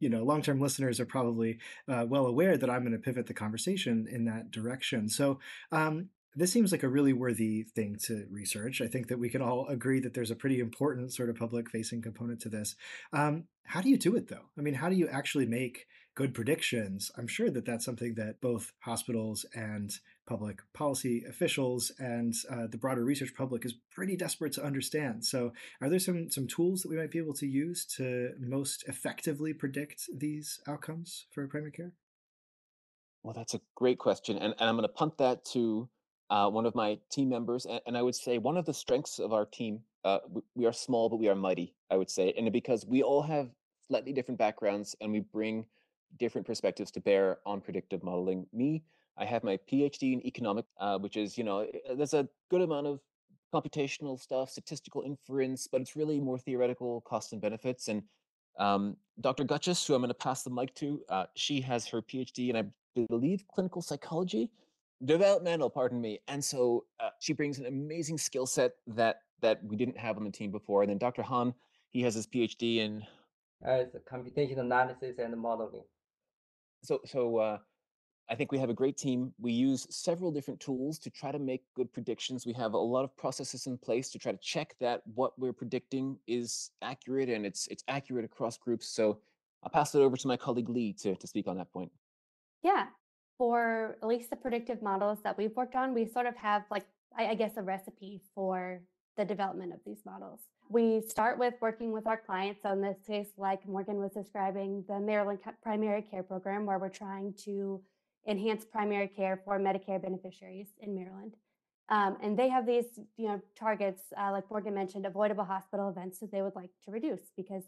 you 0.01 0.09
know, 0.09 0.25
long 0.25 0.41
term 0.41 0.59
listeners 0.59 0.99
are 0.99 1.05
probably 1.05 1.59
uh, 1.87 2.05
well 2.09 2.25
aware 2.25 2.57
that 2.57 2.69
I'm 2.69 2.81
going 2.81 2.91
to 2.91 2.99
pivot 2.99 3.27
the 3.27 3.33
conversation 3.33 4.05
in 4.11 4.25
that 4.25 4.51
direction. 4.51 5.07
So, 5.07 5.39
um, 5.71 6.09
this 6.35 6.51
seems 6.51 6.73
like 6.73 6.83
a 6.83 6.89
really 6.89 7.13
worthy 7.13 7.63
thing 7.63 7.97
to 8.03 8.25
research. 8.29 8.81
I 8.81 8.87
think 8.87 9.07
that 9.07 9.17
we 9.17 9.29
can 9.29 9.41
all 9.41 9.65
agree 9.67 10.01
that 10.01 10.13
there's 10.13 10.29
a 10.29 10.35
pretty 10.35 10.59
important 10.59 11.13
sort 11.13 11.29
of 11.29 11.37
public 11.37 11.69
facing 11.69 12.01
component 12.01 12.41
to 12.41 12.49
this. 12.49 12.75
Um, 13.13 13.45
how 13.63 13.79
do 13.79 13.89
you 13.89 13.97
do 13.97 14.17
it 14.17 14.27
though? 14.27 14.49
I 14.57 14.61
mean, 14.61 14.73
how 14.73 14.89
do 14.89 14.95
you 14.95 15.07
actually 15.07 15.45
make 15.45 15.87
good 16.15 16.33
predictions? 16.33 17.11
I'm 17.17 17.27
sure 17.27 17.49
that 17.49 17.65
that's 17.65 17.85
something 17.85 18.15
that 18.15 18.41
both 18.41 18.73
hospitals 18.79 19.45
and 19.53 19.91
public 20.27 20.61
policy 20.73 21.23
officials 21.27 21.91
and 21.97 22.35
uh, 22.51 22.67
the 22.67 22.77
broader 22.77 23.03
research 23.03 23.33
public 23.35 23.65
is 23.65 23.73
pretty 23.91 24.15
desperate 24.15 24.53
to 24.53 24.63
understand. 24.63 25.25
So, 25.25 25.53
are 25.81 25.89
there 25.89 25.99
some 25.99 26.29
some 26.29 26.47
tools 26.47 26.81
that 26.81 26.89
we 26.89 26.97
might 26.97 27.11
be 27.11 27.19
able 27.19 27.33
to 27.35 27.47
use 27.47 27.85
to 27.97 28.33
most 28.39 28.87
effectively 28.87 29.53
predict 29.53 30.03
these 30.15 30.59
outcomes 30.67 31.25
for 31.31 31.47
primary 31.47 31.71
care? 31.71 31.93
Well, 33.23 33.33
that's 33.33 33.55
a 33.55 33.61
great 33.75 33.97
question, 33.97 34.37
and, 34.37 34.53
and 34.59 34.69
I'm 34.69 34.75
going 34.75 34.87
to 34.87 34.93
punt 34.93 35.17
that 35.17 35.43
to 35.53 35.89
uh, 36.29 36.49
one 36.49 36.65
of 36.65 36.75
my 36.75 36.99
team 37.11 37.29
members, 37.29 37.65
and, 37.65 37.81
and, 37.87 37.97
I 37.97 38.01
would 38.01 38.15
say 38.15 38.37
one 38.37 38.55
of 38.55 38.65
the 38.65 38.73
strengths 38.73 39.19
of 39.19 39.33
our 39.33 39.45
team. 39.45 39.81
Uh, 40.05 40.19
we, 40.29 40.41
we 40.55 40.65
are 40.65 40.73
small, 40.73 41.09
but 41.09 41.19
we 41.19 41.27
are 41.27 41.35
mighty. 41.35 41.73
I 41.89 41.97
would 41.97 42.09
say, 42.09 42.33
and 42.37 42.51
because 42.53 42.85
we 42.85 43.01
all 43.01 43.23
have 43.23 43.49
slightly 43.87 44.13
different 44.13 44.37
backgrounds, 44.37 44.95
and 45.01 45.11
we 45.11 45.21
bring 45.21 45.65
different 46.17 46.45
perspectives 46.47 46.91
to 46.91 46.99
bear 47.01 47.39
on 47.45 47.61
predictive 47.61 48.03
modeling. 48.03 48.45
Me, 48.53 48.83
I 49.17 49.25
have 49.25 49.43
my 49.43 49.57
PhD 49.71 50.13
in 50.13 50.25
economics, 50.25 50.69
uh, 50.79 50.97
which 50.97 51.17
is 51.17 51.37
you 51.37 51.43
know 51.43 51.59
eh, 51.59 51.93
there's 51.95 52.13
a 52.13 52.27
good 52.49 52.61
amount 52.61 52.87
of 52.87 52.99
computational 53.53 54.19
stuff, 54.19 54.49
statistical 54.49 55.01
inference, 55.01 55.67
but 55.67 55.81
it's 55.81 55.95
really 55.95 56.19
more 56.19 56.37
theoretical 56.37 57.01
costs 57.01 57.31
and 57.31 57.41
benefits. 57.41 57.87
And 57.87 58.03
um, 58.59 58.95
Dr. 59.21 59.43
Goetschius, 59.43 59.87
who 59.87 59.95
I'm 59.95 60.01
going 60.01 60.09
to 60.09 60.13
pass 60.13 60.43
the 60.43 60.51
mic 60.51 60.75
to, 60.75 61.01
uh, 61.09 61.25
she 61.35 61.59
has 61.61 61.87
her 61.87 62.01
PhD 62.01 62.49
in, 62.49 62.55
I 62.55 62.65
believe, 63.07 63.45
clinical 63.47 63.81
psychology 63.81 64.51
developmental 65.05 65.69
pardon 65.69 66.01
me 66.01 66.19
and 66.27 66.43
so 66.43 66.85
uh, 66.99 67.09
she 67.19 67.31
brings 67.31 67.57
an 67.57 67.65
amazing 67.65 68.17
skill 68.17 68.45
set 68.45 68.73
that 68.85 69.21
that 69.41 69.63
we 69.63 69.77
didn't 69.77 69.97
have 69.97 70.17
on 70.17 70.25
the 70.25 70.31
team 70.31 70.51
before 70.51 70.81
and 70.81 70.89
then 70.89 70.97
dr 70.97 71.21
han 71.21 71.53
he 71.91 72.01
has 72.01 72.13
his 72.13 72.27
phd 72.27 72.77
in 72.77 73.01
uh, 73.65 73.83
computational 74.11 74.59
analysis 74.59 75.15
and 75.17 75.35
modeling 75.37 75.83
so 76.83 76.99
so 77.05 77.37
uh, 77.37 77.57
i 78.29 78.35
think 78.35 78.51
we 78.51 78.57
have 78.57 78.69
a 78.69 78.73
great 78.73 78.97
team. 78.97 79.33
We 79.39 79.51
use 79.51 79.87
several 79.89 80.31
different 80.31 80.59
tools 80.59 80.99
to 80.99 81.09
try 81.09 81.31
to 81.31 81.39
make 81.39 81.63
good 81.75 81.91
predictions. 81.91 82.45
We 82.45 82.53
have 82.53 82.73
a 82.73 82.77
lot 82.77 83.03
of 83.03 83.15
processes 83.17 83.67
in 83.67 83.77
place 83.77 84.09
to 84.11 84.19
try 84.19 84.31
to 84.31 84.37
check 84.37 84.75
that 84.79 85.01
what 85.15 85.37
we're 85.37 85.53
predicting 85.53 86.17
is 86.27 86.71
accurate 86.81 87.29
and 87.29 87.45
it's 87.45 87.67
it's 87.67 87.83
accurate 87.87 88.25
across 88.25 88.57
groups. 88.57 88.87
So 88.87 89.19
i'll 89.63 89.69
pass 89.69 89.93
it 89.95 89.99
over 89.99 90.15
to 90.15 90.27
my 90.27 90.37
colleague 90.37 90.69
Leigh 90.69 90.93
to, 90.93 91.15
to 91.15 91.27
speak 91.27 91.47
on 91.47 91.57
that 91.57 91.71
point. 91.71 91.91
Yeah. 92.63 92.85
For 93.37 93.97
at 94.01 94.07
least 94.07 94.29
the 94.29 94.35
predictive 94.35 94.81
models 94.81 95.19
that 95.23 95.37
we've 95.37 95.55
worked 95.55 95.75
on, 95.75 95.93
we 95.93 96.05
sort 96.05 96.25
of 96.25 96.35
have 96.35 96.63
like, 96.69 96.85
I, 97.17 97.27
I 97.27 97.35
guess, 97.35 97.55
a 97.55 97.61
recipe 97.61 98.21
for 98.35 98.81
the 99.15 99.23
development 99.23 99.73
of 99.73 99.79
these 99.85 100.01
models. 100.05 100.41
We 100.71 101.01
start 101.01 101.39
with 101.39 101.55
working 101.61 101.91
with 101.91 102.05
our 102.05 102.17
clients. 102.17 102.61
So 102.61 102.71
in 102.71 102.81
this 102.81 102.97
case, 103.05 103.29
like 103.37 103.67
Morgan 103.67 103.97
was 103.97 104.11
describing, 104.11 104.85
the 104.87 104.99
Maryland 104.99 105.39
Primary 105.63 106.03
Care 106.03 106.21
Program, 106.21 106.67
where 106.67 106.77
we're 106.77 106.89
trying 106.89 107.33
to 107.45 107.81
enhance 108.27 108.65
primary 108.65 109.07
care 109.07 109.41
for 109.43 109.59
Medicare 109.59 109.99
beneficiaries 109.99 110.67
in 110.79 110.93
Maryland. 110.93 111.35
Um, 111.89 112.17
and 112.21 112.37
they 112.37 112.49
have 112.49 112.67
these, 112.67 112.85
you 113.17 113.27
know, 113.27 113.41
targets, 113.57 114.03
uh, 114.15 114.31
like 114.31 114.43
Morgan 114.51 114.75
mentioned, 114.75 115.07
avoidable 115.07 115.43
hospital 115.43 115.89
events 115.89 116.19
that 116.19 116.31
they 116.31 116.43
would 116.43 116.55
like 116.55 116.69
to 116.85 116.91
reduce 116.91 117.31
because 117.35 117.63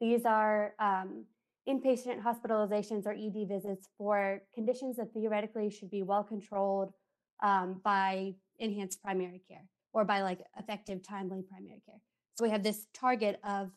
these 0.00 0.24
are 0.24 0.74
um, 0.80 1.24
inpatient 1.68 2.24
hospitalizations 2.24 3.06
or 3.06 3.12
ED 3.12 3.46
visits 3.48 3.88
for 3.96 4.42
conditions 4.52 4.96
that 4.96 5.12
theoretically 5.14 5.70
should 5.70 5.90
be 5.90 6.02
well 6.02 6.24
controlled 6.24 6.92
um, 7.40 7.80
by 7.84 8.34
enhanced 8.58 9.00
primary 9.00 9.40
care 9.48 9.64
or 9.92 10.04
by 10.04 10.22
like 10.22 10.40
effective, 10.58 11.06
timely 11.06 11.42
primary 11.48 11.80
care. 11.86 12.00
So 12.34 12.44
we 12.44 12.50
have 12.50 12.62
this 12.62 12.86
target 12.94 13.40
of 13.44 13.70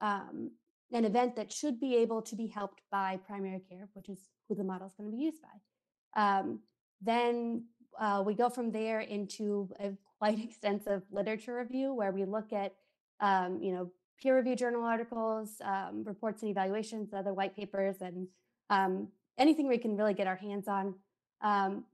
um, 0.00 0.50
an 0.92 1.04
event 1.04 1.36
that 1.36 1.52
should 1.52 1.80
be 1.80 1.96
able 1.96 2.22
to 2.22 2.36
be 2.36 2.46
helped 2.46 2.82
by 2.90 3.18
primary 3.26 3.60
care, 3.68 3.88
which 3.94 4.08
is 4.08 4.18
who 4.48 4.54
the 4.54 4.64
model 4.64 4.86
is 4.86 4.94
going 4.94 5.10
to 5.10 5.16
be 5.16 5.22
used 5.22 5.42
by. 5.42 6.20
Um, 6.20 6.60
then 7.00 7.64
uh, 7.98 8.22
we 8.24 8.34
go 8.34 8.48
from 8.48 8.70
there 8.70 9.00
into 9.00 9.68
a 9.80 9.92
quite 10.18 10.38
extensive 10.44 11.02
literature 11.10 11.56
review 11.56 11.94
where 11.94 12.12
we 12.12 12.24
look 12.24 12.52
at, 12.52 12.74
um, 13.20 13.60
you 13.62 13.72
know, 13.72 13.90
peer 14.20 14.36
review 14.36 14.54
journal 14.54 14.84
articles, 14.84 15.60
um, 15.64 16.04
reports 16.04 16.42
and 16.42 16.50
evaluations, 16.50 17.12
other 17.12 17.34
white 17.34 17.56
papers, 17.56 17.96
and 18.00 18.28
um, 18.70 19.08
anything 19.38 19.66
we 19.66 19.78
can 19.78 19.96
really 19.96 20.14
get 20.14 20.26
our 20.26 20.36
hands 20.36 20.68
on, 20.68 20.94
um, 21.42 21.84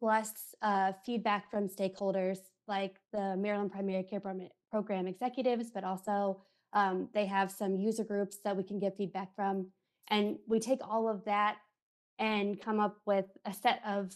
plus 0.00 0.54
uh, 0.62 0.92
feedback 1.04 1.50
from 1.50 1.68
stakeholders 1.68 2.38
like 2.66 2.96
the 3.12 3.36
Maryland 3.36 3.70
Primary 3.70 4.02
Care 4.02 4.20
Program 4.74 5.06
executives, 5.06 5.70
but 5.72 5.84
also 5.84 6.42
um, 6.72 7.08
they 7.14 7.26
have 7.26 7.48
some 7.48 7.76
user 7.76 8.02
groups 8.02 8.38
that 8.44 8.56
we 8.56 8.64
can 8.64 8.80
get 8.80 8.96
feedback 8.96 9.32
from. 9.36 9.68
And 10.08 10.36
we 10.48 10.58
take 10.58 10.80
all 10.82 11.08
of 11.08 11.24
that 11.26 11.58
and 12.18 12.60
come 12.60 12.80
up 12.80 12.96
with 13.06 13.26
a 13.44 13.54
set 13.54 13.80
of 13.86 14.12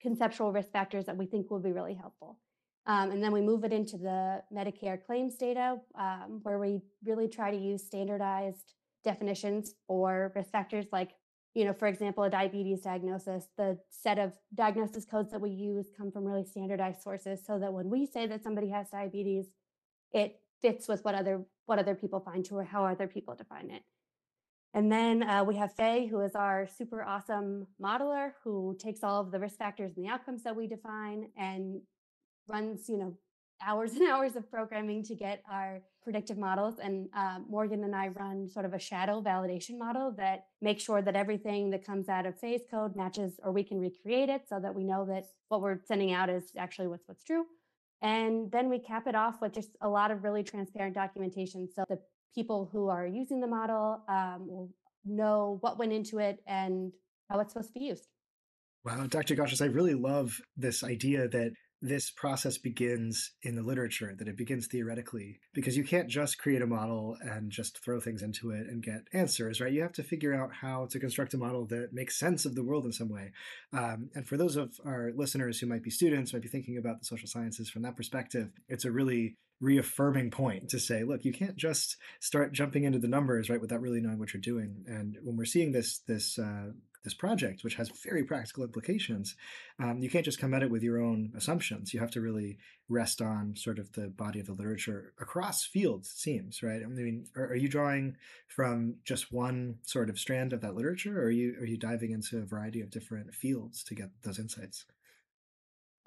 conceptual 0.00 0.50
risk 0.50 0.72
factors 0.72 1.04
that 1.04 1.16
we 1.16 1.26
think 1.26 1.52
will 1.52 1.60
be 1.60 1.70
really 1.70 1.94
helpful. 1.94 2.40
Um, 2.86 3.12
and 3.12 3.22
then 3.22 3.30
we 3.30 3.42
move 3.42 3.62
it 3.62 3.72
into 3.72 3.96
the 3.96 4.42
Medicare 4.52 4.98
claims 5.00 5.36
data, 5.36 5.76
um, 5.96 6.40
where 6.42 6.58
we 6.58 6.80
really 7.04 7.28
try 7.28 7.52
to 7.52 7.56
use 7.56 7.86
standardized 7.86 8.74
definitions 9.04 9.74
for 9.86 10.32
risk 10.34 10.50
factors 10.50 10.86
like 10.90 11.12
you 11.54 11.66
know, 11.66 11.72
for 11.72 11.86
example, 11.86 12.24
a 12.24 12.30
diabetes 12.30 12.80
diagnosis, 12.80 13.48
the 13.58 13.78
set 13.90 14.18
of 14.18 14.32
diagnosis 14.54 15.04
codes 15.04 15.30
that 15.32 15.40
we 15.40 15.50
use 15.50 15.88
come 15.96 16.10
from 16.10 16.24
really 16.24 16.44
standardized 16.44 17.02
sources 17.02 17.44
so 17.46 17.58
that 17.58 17.72
when 17.72 17.90
we 17.90 18.06
say 18.06 18.26
that 18.26 18.42
somebody 18.42 18.70
has 18.70 18.88
diabetes, 18.88 19.48
it 20.12 20.40
fits 20.60 20.88
with 20.88 21.04
what 21.04 21.14
other 21.14 21.42
what 21.66 21.78
other 21.78 21.94
people 21.94 22.20
find 22.20 22.44
to 22.44 22.56
or 22.56 22.64
how 22.64 22.84
other 22.84 23.06
people 23.06 23.34
define 23.34 23.70
it. 23.70 23.82
And 24.74 24.90
then 24.90 25.22
uh, 25.22 25.44
we 25.44 25.56
have 25.56 25.74
Fei, 25.74 26.06
who 26.06 26.20
is 26.20 26.34
our 26.34 26.66
super 26.66 27.04
awesome 27.04 27.66
modeler, 27.80 28.32
who 28.42 28.76
takes 28.78 29.02
all 29.02 29.20
of 29.20 29.30
the 29.30 29.38
risk 29.38 29.58
factors 29.58 29.92
and 29.96 30.04
the 30.04 30.10
outcomes 30.10 30.42
that 30.44 30.56
we 30.56 30.66
define 30.66 31.28
and 31.36 31.82
runs, 32.48 32.88
you 32.88 32.96
know, 32.96 33.16
hours 33.64 33.92
and 33.96 34.08
hours 34.08 34.34
of 34.34 34.50
programming 34.50 35.02
to 35.04 35.14
get 35.14 35.42
our 35.50 35.82
predictive 36.02 36.38
models. 36.38 36.76
And 36.82 37.08
uh, 37.14 37.40
Morgan 37.48 37.84
and 37.84 37.94
I 37.94 38.08
run 38.08 38.48
sort 38.48 38.64
of 38.64 38.72
a 38.72 38.78
shadow 38.78 39.22
validation 39.22 39.78
model 39.78 40.10
that 40.16 40.46
makes 40.60 40.82
sure 40.82 41.02
that 41.02 41.16
everything 41.16 41.70
that 41.70 41.84
comes 41.84 42.08
out 42.08 42.26
of 42.26 42.38
Fei's 42.40 42.62
code 42.70 42.96
matches, 42.96 43.34
or 43.44 43.52
we 43.52 43.62
can 43.62 43.78
recreate 43.78 44.30
it 44.30 44.48
so 44.48 44.58
that 44.58 44.74
we 44.74 44.84
know 44.84 45.04
that 45.06 45.26
what 45.48 45.60
we're 45.60 45.80
sending 45.86 46.12
out 46.12 46.30
is 46.30 46.44
actually 46.56 46.88
what's 46.88 47.06
what's 47.06 47.24
true. 47.24 47.44
And 48.02 48.50
then 48.50 48.68
we 48.68 48.80
cap 48.80 49.06
it 49.06 49.14
off 49.14 49.40
with 49.40 49.52
just 49.52 49.70
a 49.80 49.88
lot 49.88 50.10
of 50.10 50.24
really 50.24 50.42
transparent 50.42 50.94
documentation. 50.94 51.68
So 51.72 51.84
the 51.88 51.98
people 52.34 52.68
who 52.72 52.88
are 52.88 53.06
using 53.06 53.40
the 53.40 53.46
model 53.46 54.02
um, 54.08 54.46
will 54.48 54.70
know 55.04 55.58
what 55.60 55.78
went 55.78 55.92
into 55.92 56.18
it 56.18 56.40
and 56.46 56.92
how 57.30 57.38
it's 57.40 57.52
supposed 57.52 57.72
to 57.72 57.78
be 57.78 57.86
used. 57.86 58.08
Wow, 58.84 59.06
Dr. 59.06 59.36
Goetschius, 59.36 59.62
I 59.62 59.66
really 59.66 59.94
love 59.94 60.40
this 60.56 60.82
idea 60.82 61.28
that 61.28 61.52
this 61.82 62.10
process 62.10 62.58
begins 62.58 63.32
in 63.42 63.56
the 63.56 63.62
literature, 63.62 64.14
that 64.16 64.28
it 64.28 64.36
begins 64.36 64.68
theoretically, 64.68 65.40
because 65.52 65.76
you 65.76 65.82
can't 65.82 66.08
just 66.08 66.38
create 66.38 66.62
a 66.62 66.66
model 66.66 67.16
and 67.20 67.50
just 67.50 67.82
throw 67.84 67.98
things 67.98 68.22
into 68.22 68.50
it 68.50 68.68
and 68.68 68.84
get 68.84 69.08
answers, 69.12 69.60
right? 69.60 69.72
You 69.72 69.82
have 69.82 69.92
to 69.94 70.04
figure 70.04 70.32
out 70.32 70.54
how 70.60 70.86
to 70.90 71.00
construct 71.00 71.34
a 71.34 71.38
model 71.38 71.66
that 71.66 71.92
makes 71.92 72.18
sense 72.18 72.46
of 72.46 72.54
the 72.54 72.62
world 72.62 72.86
in 72.86 72.92
some 72.92 73.10
way. 73.10 73.32
Um, 73.72 74.10
and 74.14 74.26
for 74.26 74.36
those 74.36 74.54
of 74.54 74.78
our 74.86 75.10
listeners 75.14 75.58
who 75.58 75.66
might 75.66 75.82
be 75.82 75.90
students, 75.90 76.32
might 76.32 76.42
be 76.42 76.48
thinking 76.48 76.78
about 76.78 77.00
the 77.00 77.04
social 77.04 77.28
sciences 77.28 77.68
from 77.68 77.82
that 77.82 77.96
perspective, 77.96 78.50
it's 78.68 78.84
a 78.84 78.92
really 78.92 79.36
reaffirming 79.60 80.30
point 80.30 80.68
to 80.68 80.78
say, 80.78 81.04
look, 81.04 81.24
you 81.24 81.32
can't 81.32 81.56
just 81.56 81.96
start 82.20 82.52
jumping 82.52 82.84
into 82.84 82.98
the 82.98 83.08
numbers, 83.08 83.50
right, 83.50 83.60
without 83.60 83.80
really 83.80 84.00
knowing 84.00 84.18
what 84.18 84.32
you're 84.32 84.40
doing. 84.40 84.84
And 84.86 85.16
when 85.22 85.36
we're 85.36 85.44
seeing 85.44 85.72
this 85.72 85.98
this 86.06 86.38
uh, 86.38 86.72
this 87.04 87.14
project, 87.14 87.64
which 87.64 87.74
has 87.74 87.90
very 88.04 88.24
practical 88.24 88.64
implications, 88.64 89.34
um, 89.78 89.98
you 89.98 90.08
can't 90.08 90.24
just 90.24 90.38
come 90.38 90.54
at 90.54 90.62
it 90.62 90.70
with 90.70 90.82
your 90.82 91.00
own 91.00 91.32
assumptions. 91.36 91.92
You 91.92 92.00
have 92.00 92.10
to 92.12 92.20
really 92.20 92.58
rest 92.88 93.20
on 93.20 93.56
sort 93.56 93.78
of 93.78 93.92
the 93.92 94.08
body 94.08 94.38
of 94.40 94.46
the 94.46 94.52
literature 94.52 95.12
across 95.20 95.64
fields, 95.64 96.08
it 96.08 96.18
seems, 96.18 96.62
right? 96.62 96.82
I 96.82 96.86
mean, 96.86 97.26
are, 97.36 97.46
are 97.46 97.56
you 97.56 97.68
drawing 97.68 98.16
from 98.46 98.96
just 99.04 99.32
one 99.32 99.76
sort 99.82 100.10
of 100.10 100.18
strand 100.18 100.52
of 100.52 100.60
that 100.60 100.74
literature, 100.74 101.20
or 101.20 101.26
are 101.26 101.30
you 101.30 101.56
are 101.60 101.66
you 101.66 101.76
diving 101.76 102.12
into 102.12 102.38
a 102.38 102.44
variety 102.44 102.80
of 102.80 102.90
different 102.90 103.34
fields 103.34 103.82
to 103.84 103.94
get 103.94 104.10
those 104.22 104.38
insights? 104.38 104.84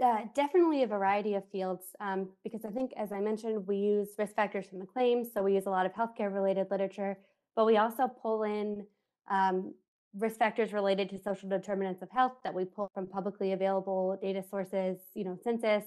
Uh, 0.03 0.25
definitely 0.33 0.83
a 0.83 0.87
variety 0.87 1.35
of 1.35 1.49
fields, 1.51 1.85
um, 2.01 2.27
because 2.43 2.65
I 2.65 2.69
think, 2.69 2.91
as 2.97 3.13
I 3.13 3.21
mentioned, 3.21 3.65
we 3.65 3.77
use 3.77 4.09
risk 4.17 4.35
factors 4.35 4.67
from 4.67 4.79
the 4.79 4.85
claims, 4.85 5.29
so 5.33 5.41
we 5.41 5.53
use 5.53 5.67
a 5.67 5.69
lot 5.69 5.85
of 5.85 5.93
healthcare 5.93 6.33
related 6.33 6.67
literature, 6.69 7.17
but 7.55 7.65
we 7.65 7.77
also 7.77 8.07
pull 8.07 8.43
in 8.43 8.85
um, 9.31 9.73
risk 10.17 10.38
factors 10.38 10.74
related 10.74 11.10
to 11.10 11.19
social 11.19 11.50
determinants 11.50 12.01
of 12.01 12.10
health 12.10 12.34
that 12.43 12.53
we 12.53 12.65
pull 12.65 12.89
from 12.93 13.07
publicly 13.07 13.51
available 13.51 14.17
data 14.22 14.43
sources, 14.50 14.98
you 15.13 15.24
know, 15.24 15.38
census, 15.43 15.84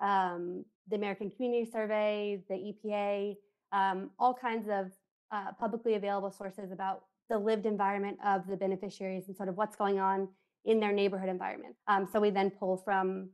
um, 0.00 0.64
the 0.88 0.96
American 0.96 1.30
Community 1.30 1.70
Survey, 1.70 2.42
the 2.48 2.54
EPA, 2.54 3.36
um, 3.72 4.10
all 4.18 4.34
kinds 4.34 4.68
of 4.68 4.90
uh, 5.30 5.52
publicly 5.58 5.94
available 5.94 6.30
sources 6.30 6.72
about 6.72 7.04
the 7.28 7.38
lived 7.38 7.66
environment 7.66 8.18
of 8.24 8.46
the 8.48 8.56
beneficiaries 8.56 9.24
and 9.28 9.36
sort 9.36 9.48
of 9.48 9.56
what's 9.56 9.76
going 9.76 10.00
on 10.00 10.28
in 10.64 10.80
their 10.80 10.92
neighborhood 10.92 11.28
environment. 11.28 11.76
Um, 11.86 12.08
so 12.12 12.20
we 12.20 12.30
then 12.30 12.50
pull 12.50 12.76
from 12.78 13.30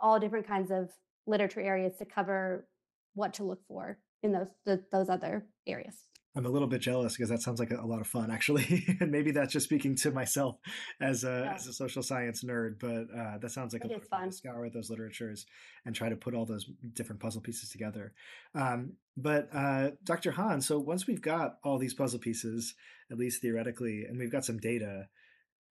all 0.00 0.20
different 0.20 0.46
kinds 0.46 0.70
of 0.70 0.90
literature 1.26 1.60
areas 1.60 1.96
to 1.98 2.04
cover 2.04 2.66
what 3.14 3.34
to 3.34 3.44
look 3.44 3.60
for 3.66 3.98
in 4.22 4.32
those 4.32 4.48
those 4.92 5.08
other 5.08 5.46
areas. 5.66 5.94
I'm 6.38 6.46
a 6.46 6.50
little 6.50 6.68
bit 6.68 6.80
jealous 6.80 7.16
because 7.16 7.30
that 7.30 7.42
sounds 7.42 7.58
like 7.58 7.72
a, 7.72 7.80
a 7.80 7.84
lot 7.84 8.00
of 8.00 8.06
fun, 8.06 8.30
actually, 8.30 8.86
and 9.00 9.10
maybe 9.10 9.32
that's 9.32 9.52
just 9.52 9.64
speaking 9.64 9.96
to 9.96 10.12
myself 10.12 10.56
as 11.00 11.24
a 11.24 11.42
yeah. 11.44 11.54
as 11.54 11.66
a 11.66 11.72
social 11.72 12.00
science 12.00 12.44
nerd. 12.44 12.78
But 12.78 13.12
uh, 13.12 13.38
that 13.38 13.50
sounds 13.50 13.72
like 13.72 13.84
it 13.84 13.88
a 13.88 13.94
lot 13.94 14.02
of 14.02 14.08
fun 14.08 14.30
to 14.30 14.36
scour 14.36 14.70
those 14.70 14.88
literatures 14.88 15.46
and 15.84 15.96
try 15.96 16.08
to 16.08 16.14
put 16.14 16.34
all 16.34 16.46
those 16.46 16.70
different 16.92 17.20
puzzle 17.20 17.40
pieces 17.40 17.70
together. 17.70 18.12
Um, 18.54 18.92
but 19.16 19.48
uh, 19.52 19.90
Dr. 20.04 20.30
Han, 20.30 20.60
so 20.60 20.78
once 20.78 21.08
we've 21.08 21.20
got 21.20 21.58
all 21.64 21.76
these 21.76 21.94
puzzle 21.94 22.20
pieces, 22.20 22.74
at 23.10 23.18
least 23.18 23.42
theoretically, 23.42 24.04
and 24.08 24.16
we've 24.16 24.30
got 24.30 24.44
some 24.44 24.58
data, 24.58 25.08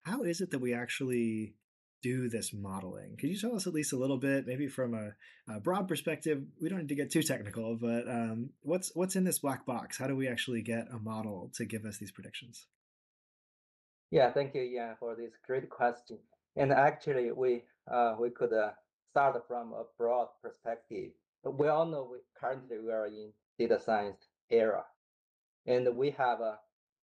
how 0.04 0.24
is 0.24 0.42
it 0.42 0.52
that 0.52 0.60
we 0.60 0.74
actually 0.74 1.54
do 2.01 2.30
this 2.30 2.54
modeling. 2.54 3.18
Could 3.18 3.30
you 3.30 3.38
tell 3.38 3.56
us 3.56 3.68
at 3.68 3.74
least 3.74 3.94
a 3.94 3.98
little 3.98 4.18
bit, 4.18 4.46
maybe 4.46 4.68
from 4.68 4.94
a, 4.94 5.13
a 5.51 5.60
broad 5.60 5.88
perspective? 5.88 6.44
We 6.62 6.70
don't 6.70 6.80
need 6.80 6.89
to 6.89 6.96
get 6.96 7.12
too 7.12 7.24
technical, 7.24 7.75
but 7.75 8.08
um, 8.08 8.51
what's 8.62 8.92
what's 8.96 9.16
in 9.16 9.24
this 9.24 9.39
black 9.39 9.66
box? 9.66 9.98
How 9.98 10.08
do 10.08 10.16
we 10.16 10.27
actually 10.27 10.62
get 10.62 10.88
a 10.92 11.00
model 11.00 11.51
to 11.56 11.66
give 11.66 11.86
us 11.86 11.98
these 11.98 12.12
predictions? 12.12 12.68
Yeah, 14.12 14.32
thank 14.32 14.56
you, 14.56 14.62
Ian, 14.62 14.96
for 15.00 15.16
this 15.16 15.34
great 15.46 15.70
question. 15.70 16.18
And 16.56 16.72
actually, 16.72 17.32
we 17.32 17.63
uh, 17.92 18.16
we 18.20 18.30
could 18.30 18.54
uh, 18.54 18.72
start 19.12 19.42
from 19.48 19.74
a 19.74 19.84
broad 19.98 20.27
perspective. 20.42 21.12
We 21.44 21.68
all 21.68 21.86
know 21.86 22.10
we, 22.12 22.18
currently 22.39 22.77
we 22.80 22.92
are 22.92 23.08
in 23.08 23.32
data 23.58 23.80
science 23.84 24.27
era, 24.50 24.84
and 25.66 25.96
we 25.96 26.12
have 26.12 26.42
uh, 26.42 26.56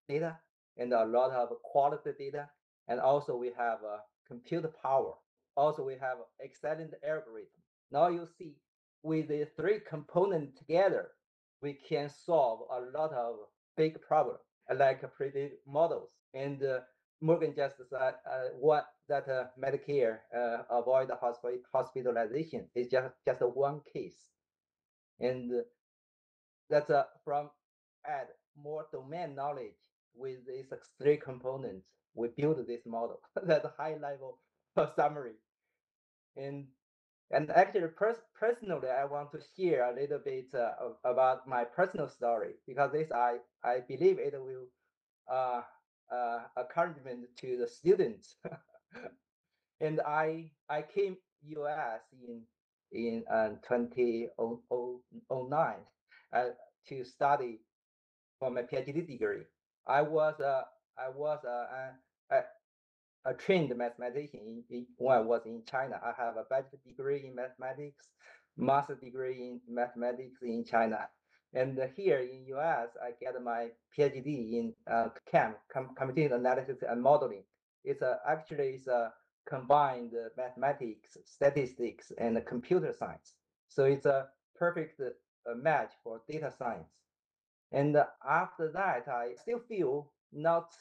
data 0.08 0.38
and 0.76 0.92
a 0.92 1.04
lot 1.04 1.30
of 1.30 1.48
quality 1.62 2.10
data, 2.18 2.48
and 2.88 3.00
also 3.00 3.36
we 3.36 3.52
have 3.56 3.78
uh, 3.84 3.98
compute 4.34 4.72
power. 4.82 5.14
Also, 5.56 5.84
we 5.84 5.94
have 5.94 6.18
excellent 6.42 6.94
algorithm. 7.06 7.60
Now 7.90 8.08
you 8.08 8.26
see 8.38 8.56
with 9.02 9.28
the 9.28 9.46
three 9.56 9.80
components 9.88 10.58
together, 10.58 11.08
we 11.62 11.74
can 11.74 12.08
solve 12.08 12.60
a 12.70 12.80
lot 12.98 13.12
of 13.12 13.36
big 13.76 14.00
problems 14.00 14.40
like 14.74 15.00
predictive 15.16 15.58
models. 15.66 16.10
And 16.32 16.62
uh, 16.62 16.80
Morgan 17.20 17.54
just 17.56 17.76
said 17.76 18.14
uh, 18.28 18.48
what 18.58 18.86
that 19.08 19.28
uh, 19.28 19.44
Medicare 19.62 20.18
uh, 20.36 20.62
avoid 20.70 21.10
hosp- 21.10 21.62
hospitalization 21.72 22.66
is 22.74 22.88
just, 22.88 23.14
just 23.24 23.40
one 23.42 23.80
case. 23.92 24.30
And 25.20 25.52
that's 26.68 26.90
uh, 26.90 27.04
from 27.24 27.50
add 28.06 28.28
more 28.60 28.86
domain 28.92 29.34
knowledge 29.34 29.78
with 30.14 30.46
these 30.46 30.66
three 31.00 31.16
components 31.18 31.86
we 32.14 32.28
build 32.28 32.66
this 32.66 32.86
model. 32.86 33.20
That's 33.44 33.64
a 33.64 33.74
high 33.78 33.96
level 33.96 34.38
summary. 34.96 35.34
And 36.36 36.68
And 37.30 37.50
actually, 37.50 37.88
pers- 37.88 38.22
personally, 38.34 38.88
I 38.90 39.04
want 39.04 39.32
to 39.32 39.40
share 39.56 39.90
a 39.90 39.94
little 39.94 40.18
bit 40.20 40.54
uh, 40.54 40.74
about 41.04 41.46
my 41.48 41.64
personal 41.64 42.08
story 42.08 42.54
because 42.66 42.92
this 42.92 43.10
I 43.12 43.40
I 43.64 43.80
believe 43.80 44.18
it 44.20 44.34
will 44.40 44.68
uh, 45.28 45.62
uh, 46.10 46.48
encouragement 46.58 47.36
to 47.38 47.56
the 47.58 47.68
students. 47.68 48.36
and 49.80 50.00
I 50.00 50.50
I 50.68 50.82
came 50.82 51.16
US 51.42 52.02
in 52.12 52.42
in 52.92 53.24
uh, 53.30 53.50
2009 53.66 55.76
uh, 56.32 56.50
to 56.88 57.04
study 57.04 57.60
for 58.38 58.50
my 58.50 58.62
PhD 58.62 59.06
degree. 59.06 59.44
I 59.86 60.02
was 60.02 60.40
a 60.40 60.64
I 60.98 61.10
was 61.10 61.40
a, 61.44 61.94
a, 62.30 62.42
a 63.26 63.34
trained 63.34 63.76
mathematician 63.76 64.64
in, 64.70 64.86
when 64.98 65.18
I 65.18 65.22
was 65.22 65.42
in 65.46 65.62
China. 65.70 66.00
I 66.04 66.12
have 66.22 66.38
a 66.38 66.44
bachelor 66.50 66.80
degree 66.86 67.26
in 67.26 67.36
mathematics, 67.36 68.06
master 68.58 68.96
degree 68.96 69.42
in 69.42 69.60
mathematics 69.68 70.40
in 70.42 70.64
China. 70.64 71.08
And 71.54 71.78
here 71.96 72.20
in 72.20 72.46
US, 72.56 72.90
I 73.02 73.12
get 73.20 73.40
my 73.42 73.70
PhD 73.98 74.54
in 74.54 74.74
uh, 74.90 75.10
CAM, 75.30 75.56
com- 75.72 75.94
computation 75.98 76.34
analysis 76.34 76.78
and 76.88 77.02
modeling. 77.02 77.44
It's 77.84 78.02
a, 78.02 78.20
actually 78.28 78.70
it's 78.70 78.88
a 78.88 79.12
combined 79.48 80.14
mathematics, 80.38 81.18
statistics, 81.26 82.12
and 82.18 82.44
computer 82.46 82.94
science. 82.98 83.34
So 83.68 83.84
it's 83.84 84.06
a 84.06 84.28
perfect 84.56 85.00
uh, 85.02 85.54
match 85.56 85.92
for 86.04 86.22
data 86.28 86.52
science. 86.58 86.88
And 87.72 87.96
after 88.28 88.70
that, 88.72 89.08
I 89.08 89.34
still 89.40 89.60
feel 89.68 90.12
not 90.32 90.72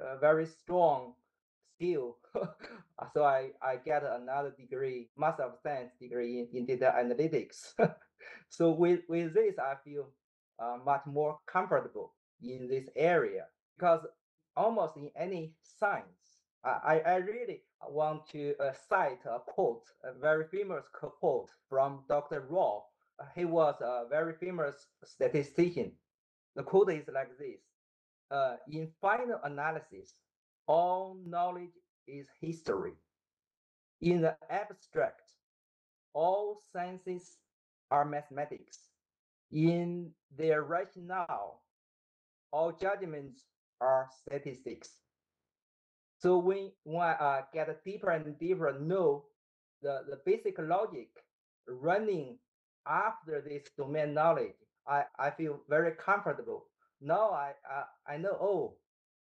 uh, 0.00 0.16
very 0.18 0.46
strong 0.46 1.14
skill. 1.74 2.18
so 3.14 3.24
I, 3.24 3.50
I 3.62 3.76
get 3.76 4.02
another 4.04 4.52
degree, 4.58 5.08
Master 5.16 5.44
of 5.44 5.58
Science 5.62 5.92
degree 6.00 6.40
in, 6.40 6.48
in 6.58 6.66
data 6.66 6.94
analytics. 6.96 7.72
so 8.48 8.70
with, 8.70 9.00
with 9.08 9.34
this, 9.34 9.58
I 9.58 9.74
feel 9.84 10.08
uh, 10.58 10.78
much 10.84 11.02
more 11.06 11.38
comfortable 11.46 12.14
in 12.42 12.68
this 12.68 12.88
area 12.96 13.46
because 13.76 14.00
almost 14.56 14.96
in 14.96 15.10
any 15.16 15.54
science, 15.62 16.06
I, 16.64 17.00
I 17.06 17.16
really 17.16 17.62
want 17.88 18.28
to 18.30 18.54
uh, 18.58 18.72
cite 18.88 19.24
a 19.24 19.38
quote, 19.38 19.84
a 20.02 20.18
very 20.18 20.46
famous 20.48 20.84
quote 20.92 21.50
from 21.68 22.02
Dr. 22.08 22.46
Rao. 22.48 22.84
He 23.34 23.44
was 23.44 23.76
a 23.80 24.06
very 24.10 24.34
famous 24.34 24.74
statistician. 25.04 25.92
The 26.56 26.62
quote 26.62 26.90
is 26.90 27.04
like 27.12 27.38
this 27.38 27.60
uh, 28.30 28.56
In 28.70 28.88
final 29.00 29.38
analysis, 29.44 30.14
all 30.66 31.18
knowledge 31.26 31.76
is 32.08 32.26
history. 32.40 32.94
In 34.00 34.22
the 34.22 34.36
abstract, 34.50 35.22
all 36.14 36.60
sciences 36.72 37.36
are 37.90 38.04
mathematics. 38.04 38.78
In 39.52 40.10
their 40.36 40.62
rationale, 40.64 41.62
all 42.52 42.72
judgments 42.72 43.44
are 43.80 44.08
statistics. 44.26 44.90
So 46.18 46.38
when, 46.38 46.72
when 46.84 47.02
I 47.02 47.12
uh, 47.12 47.42
get 47.52 47.84
deeper 47.84 48.10
and 48.10 48.38
deeper, 48.38 48.78
know 48.80 49.26
the, 49.82 50.00
the 50.08 50.18
basic 50.24 50.58
logic 50.58 51.08
running 51.68 52.38
after 52.88 53.42
this 53.46 53.64
domain 53.76 54.14
knowledge, 54.14 54.56
I, 54.88 55.04
I 55.18 55.30
feel 55.30 55.60
very 55.68 55.92
comfortable. 55.92 56.66
Now 57.00 57.30
I, 57.30 57.52
I, 57.68 58.14
I 58.14 58.16
know, 58.16 58.36
oh, 58.40 58.74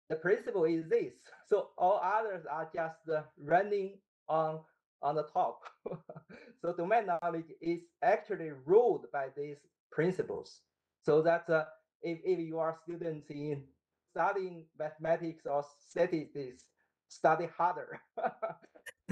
the 0.10 0.16
principle 0.16 0.66
is 0.66 0.88
this. 0.90 1.14
So 1.48 1.70
all 1.80 2.00
others 2.04 2.46
are 2.46 2.70
just 2.76 3.10
uh, 3.12 3.24
running 3.40 3.98
on 4.28 4.60
on 5.02 5.16
the 5.16 5.24
top. 5.24 5.62
so 6.62 6.76
domain 6.78 7.08
knowledge 7.08 7.52
is 7.60 7.80
actually 8.04 8.52
ruled 8.66 9.08
by 9.12 9.30
these 9.36 9.58
principles. 9.92 10.62
So 11.02 11.24
that 11.24 11.50
uh, 11.50 11.66
if, 12.04 12.20
if 12.24 12.38
you 12.38 12.60
are 12.60 12.78
students 12.84 13.32
in 13.32 13.64
studying 14.12 14.66
mathematics 14.78 15.48
or 15.48 15.66
statistics, 15.90 16.66
study 17.08 17.48
harder. 17.58 18.00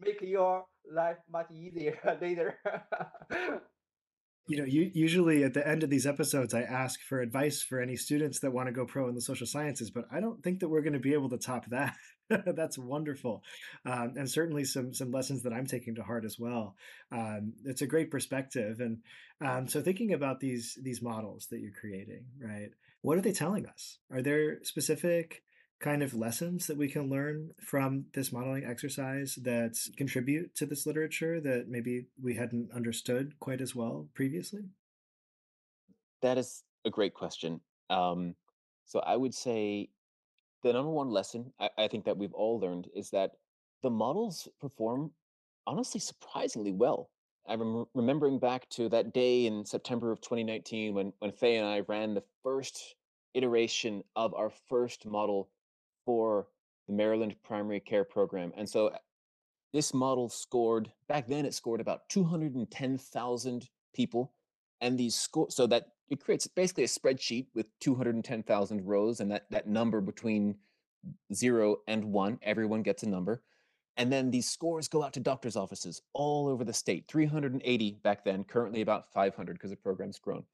make 0.00 0.20
your 0.22 0.64
life 0.90 1.18
much 1.30 1.50
easier 1.52 1.96
later 2.20 2.58
you 4.48 4.56
know, 4.56 4.64
you, 4.64 4.90
usually 4.94 5.44
at 5.44 5.52
the 5.54 5.66
end 5.66 5.82
of 5.82 5.90
these 5.90 6.06
episodes, 6.06 6.54
I 6.54 6.62
ask 6.62 7.00
for 7.02 7.20
advice 7.20 7.62
for 7.62 7.80
any 7.80 7.96
students 7.96 8.40
that 8.40 8.52
want 8.52 8.66
to 8.66 8.72
go 8.72 8.86
pro 8.86 9.08
in 9.08 9.14
the 9.14 9.20
social 9.20 9.46
sciences, 9.46 9.90
but 9.90 10.06
I 10.10 10.20
don't 10.20 10.42
think 10.42 10.60
that 10.60 10.68
we're 10.68 10.80
going 10.80 10.94
to 10.94 10.98
be 10.98 11.12
able 11.12 11.28
to 11.30 11.38
top 11.38 11.66
that. 11.66 11.94
That's 12.46 12.78
wonderful, 12.78 13.42
um, 13.86 14.14
and 14.16 14.30
certainly 14.30 14.64
some 14.64 14.92
some 14.92 15.10
lessons 15.10 15.42
that 15.44 15.52
I'm 15.52 15.66
taking 15.66 15.94
to 15.94 16.02
heart 16.02 16.26
as 16.26 16.38
well. 16.38 16.76
Um, 17.10 17.54
it's 17.64 17.80
a 17.80 17.86
great 17.86 18.10
perspective, 18.10 18.80
and 18.80 18.98
um, 19.40 19.66
so 19.66 19.80
thinking 19.80 20.12
about 20.12 20.38
these 20.38 20.78
these 20.82 21.00
models 21.00 21.46
that 21.50 21.60
you're 21.60 21.72
creating, 21.72 22.24
right? 22.38 22.68
What 23.00 23.16
are 23.16 23.22
they 23.22 23.32
telling 23.32 23.64
us? 23.66 23.98
Are 24.10 24.20
there 24.20 24.62
specific 24.62 25.42
kind 25.80 26.02
of 26.02 26.14
lessons 26.14 26.66
that 26.66 26.76
we 26.76 26.88
can 26.88 27.08
learn 27.08 27.50
from 27.60 28.06
this 28.12 28.32
modeling 28.32 28.64
exercise 28.64 29.36
that 29.42 29.78
contribute 29.96 30.54
to 30.56 30.66
this 30.66 30.86
literature 30.86 31.40
that 31.40 31.68
maybe 31.68 32.06
we 32.20 32.34
hadn't 32.34 32.72
understood 32.72 33.38
quite 33.38 33.60
as 33.60 33.74
well 33.74 34.08
previously? 34.14 34.64
That 36.22 36.36
is 36.36 36.64
a 36.84 36.90
great 36.90 37.14
question. 37.14 37.60
Um, 37.90 38.34
so 38.86 39.00
I 39.00 39.16
would 39.16 39.34
say 39.34 39.90
the 40.62 40.72
number 40.72 40.90
one 40.90 41.10
lesson 41.10 41.52
I, 41.60 41.70
I 41.78 41.88
think 41.88 42.04
that 42.06 42.18
we've 42.18 42.34
all 42.34 42.58
learned 42.58 42.88
is 42.94 43.10
that 43.10 43.32
the 43.82 43.90
models 43.90 44.48
perform 44.60 45.12
honestly 45.66 46.00
surprisingly 46.00 46.72
well. 46.72 47.10
I'm 47.48 47.86
remembering 47.94 48.38
back 48.38 48.68
to 48.70 48.88
that 48.90 49.14
day 49.14 49.46
in 49.46 49.64
September 49.64 50.10
of 50.10 50.20
2019 50.20 50.94
when 50.94 51.12
when 51.20 51.32
Fei 51.32 51.56
and 51.56 51.66
I 51.66 51.80
ran 51.80 52.14
the 52.14 52.24
first 52.42 52.96
iteration 53.34 54.02
of 54.16 54.34
our 54.34 54.50
first 54.68 55.06
model 55.06 55.48
for 56.08 56.46
the 56.86 56.94
Maryland 56.94 57.36
Primary 57.44 57.80
Care 57.80 58.02
Program. 58.02 58.50
And 58.56 58.66
so 58.66 58.86
uh, 58.86 58.96
this 59.74 59.92
model 59.92 60.30
scored, 60.30 60.90
back 61.06 61.28
then 61.28 61.44
it 61.44 61.52
scored 61.52 61.82
about 61.82 62.08
210,000 62.08 63.68
people. 63.94 64.32
And 64.80 64.96
these 64.96 65.14
score, 65.14 65.50
so 65.50 65.66
that 65.66 65.88
it 66.08 66.24
creates 66.24 66.46
basically 66.46 66.84
a 66.84 66.86
spreadsheet 66.86 67.48
with 67.54 67.66
210,000 67.80 68.86
rows 68.86 69.20
and 69.20 69.30
that, 69.30 69.44
that 69.50 69.68
number 69.68 70.00
between 70.00 70.54
zero 71.34 71.76
and 71.86 72.02
one, 72.06 72.38
everyone 72.40 72.82
gets 72.82 73.02
a 73.02 73.08
number. 73.08 73.42
And 73.98 74.10
then 74.10 74.30
these 74.30 74.48
scores 74.48 74.88
go 74.88 75.02
out 75.02 75.12
to 75.12 75.20
doctors' 75.20 75.56
offices 75.56 76.00
all 76.14 76.48
over 76.48 76.64
the 76.64 76.72
state, 76.72 77.04
380 77.06 77.98
back 78.02 78.24
then, 78.24 78.44
currently 78.44 78.80
about 78.80 79.12
500 79.12 79.52
because 79.52 79.72
the 79.72 79.76
program's 79.76 80.18
grown. 80.18 80.44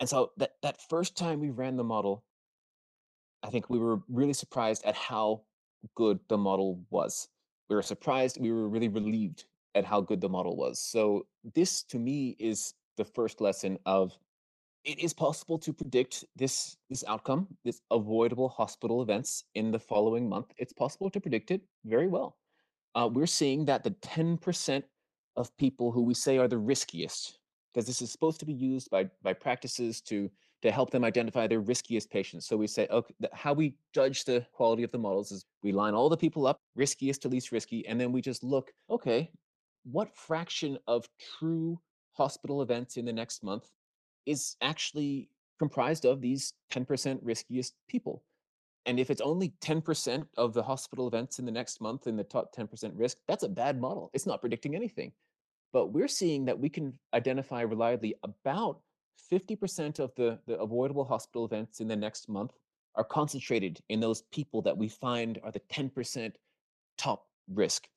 And 0.00 0.08
so 0.08 0.32
that, 0.36 0.56
that 0.62 0.82
first 0.90 1.16
time 1.16 1.40
we 1.40 1.48
ran 1.48 1.76
the 1.76 1.84
model, 1.84 2.24
I 3.42 3.50
think 3.50 3.68
we 3.68 3.78
were 3.78 4.00
really 4.08 4.32
surprised 4.32 4.84
at 4.84 4.94
how 4.94 5.42
good 5.96 6.20
the 6.28 6.38
model 6.38 6.80
was. 6.90 7.28
We 7.68 7.76
were 7.76 7.82
surprised, 7.82 8.38
we 8.40 8.52
were 8.52 8.68
really 8.68 8.88
relieved 8.88 9.44
at 9.74 9.84
how 9.84 10.00
good 10.00 10.20
the 10.20 10.28
model 10.28 10.56
was. 10.56 10.78
So, 10.78 11.26
this 11.54 11.82
to 11.84 11.98
me 11.98 12.36
is 12.38 12.74
the 12.96 13.04
first 13.04 13.40
lesson 13.40 13.78
of 13.86 14.16
it 14.84 14.98
is 14.98 15.12
possible 15.12 15.58
to 15.58 15.72
predict 15.72 16.24
this 16.36 16.76
this 16.90 17.04
outcome, 17.06 17.46
this 17.64 17.80
avoidable 17.90 18.48
hospital 18.48 19.02
events 19.02 19.44
in 19.54 19.70
the 19.70 19.78
following 19.78 20.28
month. 20.28 20.52
It's 20.58 20.72
possible 20.72 21.10
to 21.10 21.20
predict 21.20 21.50
it 21.50 21.62
very 21.84 22.08
well. 22.08 22.36
Uh, 22.94 23.08
we're 23.10 23.26
seeing 23.26 23.64
that 23.64 23.84
the 23.84 23.92
10% 24.02 24.82
of 25.36 25.56
people 25.56 25.92
who 25.92 26.02
we 26.02 26.14
say 26.14 26.36
are 26.36 26.48
the 26.48 26.58
riskiest, 26.58 27.38
because 27.72 27.86
this 27.86 28.02
is 28.02 28.12
supposed 28.12 28.38
to 28.40 28.46
be 28.46 28.52
used 28.52 28.90
by 28.90 29.08
by 29.22 29.32
practices 29.32 30.00
to 30.02 30.30
to 30.62 30.70
help 30.70 30.90
them 30.90 31.04
identify 31.04 31.46
their 31.46 31.60
riskiest 31.60 32.10
patients. 32.10 32.46
So 32.46 32.56
we 32.56 32.66
say, 32.68 32.86
okay, 32.88 33.14
how 33.32 33.52
we 33.52 33.74
judge 33.92 34.24
the 34.24 34.46
quality 34.52 34.84
of 34.84 34.92
the 34.92 34.98
models 34.98 35.32
is 35.32 35.44
we 35.62 35.72
line 35.72 35.94
all 35.94 36.08
the 36.08 36.16
people 36.16 36.46
up, 36.46 36.58
riskiest 36.76 37.22
to 37.22 37.28
least 37.28 37.52
risky, 37.52 37.86
and 37.86 38.00
then 38.00 38.12
we 38.12 38.20
just 38.20 38.44
look, 38.44 38.72
okay, 38.88 39.30
what 39.84 40.16
fraction 40.16 40.78
of 40.86 41.08
true 41.38 41.80
hospital 42.12 42.62
events 42.62 42.96
in 42.96 43.04
the 43.04 43.12
next 43.12 43.42
month 43.42 43.68
is 44.24 44.56
actually 44.62 45.28
comprised 45.58 46.04
of 46.04 46.20
these 46.20 46.52
10% 46.72 47.18
riskiest 47.22 47.74
people? 47.88 48.22
And 48.86 48.98
if 48.98 49.10
it's 49.10 49.20
only 49.20 49.54
10% 49.60 50.26
of 50.36 50.54
the 50.54 50.62
hospital 50.62 51.08
events 51.08 51.38
in 51.38 51.44
the 51.44 51.52
next 51.52 51.80
month 51.80 52.06
in 52.06 52.16
the 52.16 52.24
top 52.24 52.54
10% 52.54 52.92
risk, 52.94 53.18
that's 53.26 53.44
a 53.44 53.48
bad 53.48 53.80
model. 53.80 54.10
It's 54.12 54.26
not 54.26 54.40
predicting 54.40 54.74
anything. 54.74 55.12
But 55.72 55.92
we're 55.92 56.08
seeing 56.08 56.44
that 56.44 56.58
we 56.58 56.68
can 56.68 56.98
identify 57.14 57.62
reliably 57.62 58.14
about 58.22 58.80
50% 59.30 59.98
of 59.98 60.14
the, 60.16 60.38
the 60.46 60.58
avoidable 60.58 61.04
hospital 61.04 61.44
events 61.44 61.80
in 61.80 61.88
the 61.88 61.96
next 61.96 62.28
month 62.28 62.52
are 62.94 63.04
concentrated 63.04 63.80
in 63.88 64.00
those 64.00 64.22
people 64.32 64.60
that 64.62 64.76
we 64.76 64.88
find 64.88 65.38
are 65.42 65.50
the 65.50 65.60
10% 65.72 66.32
top 66.98 67.26
risk. 67.48 67.88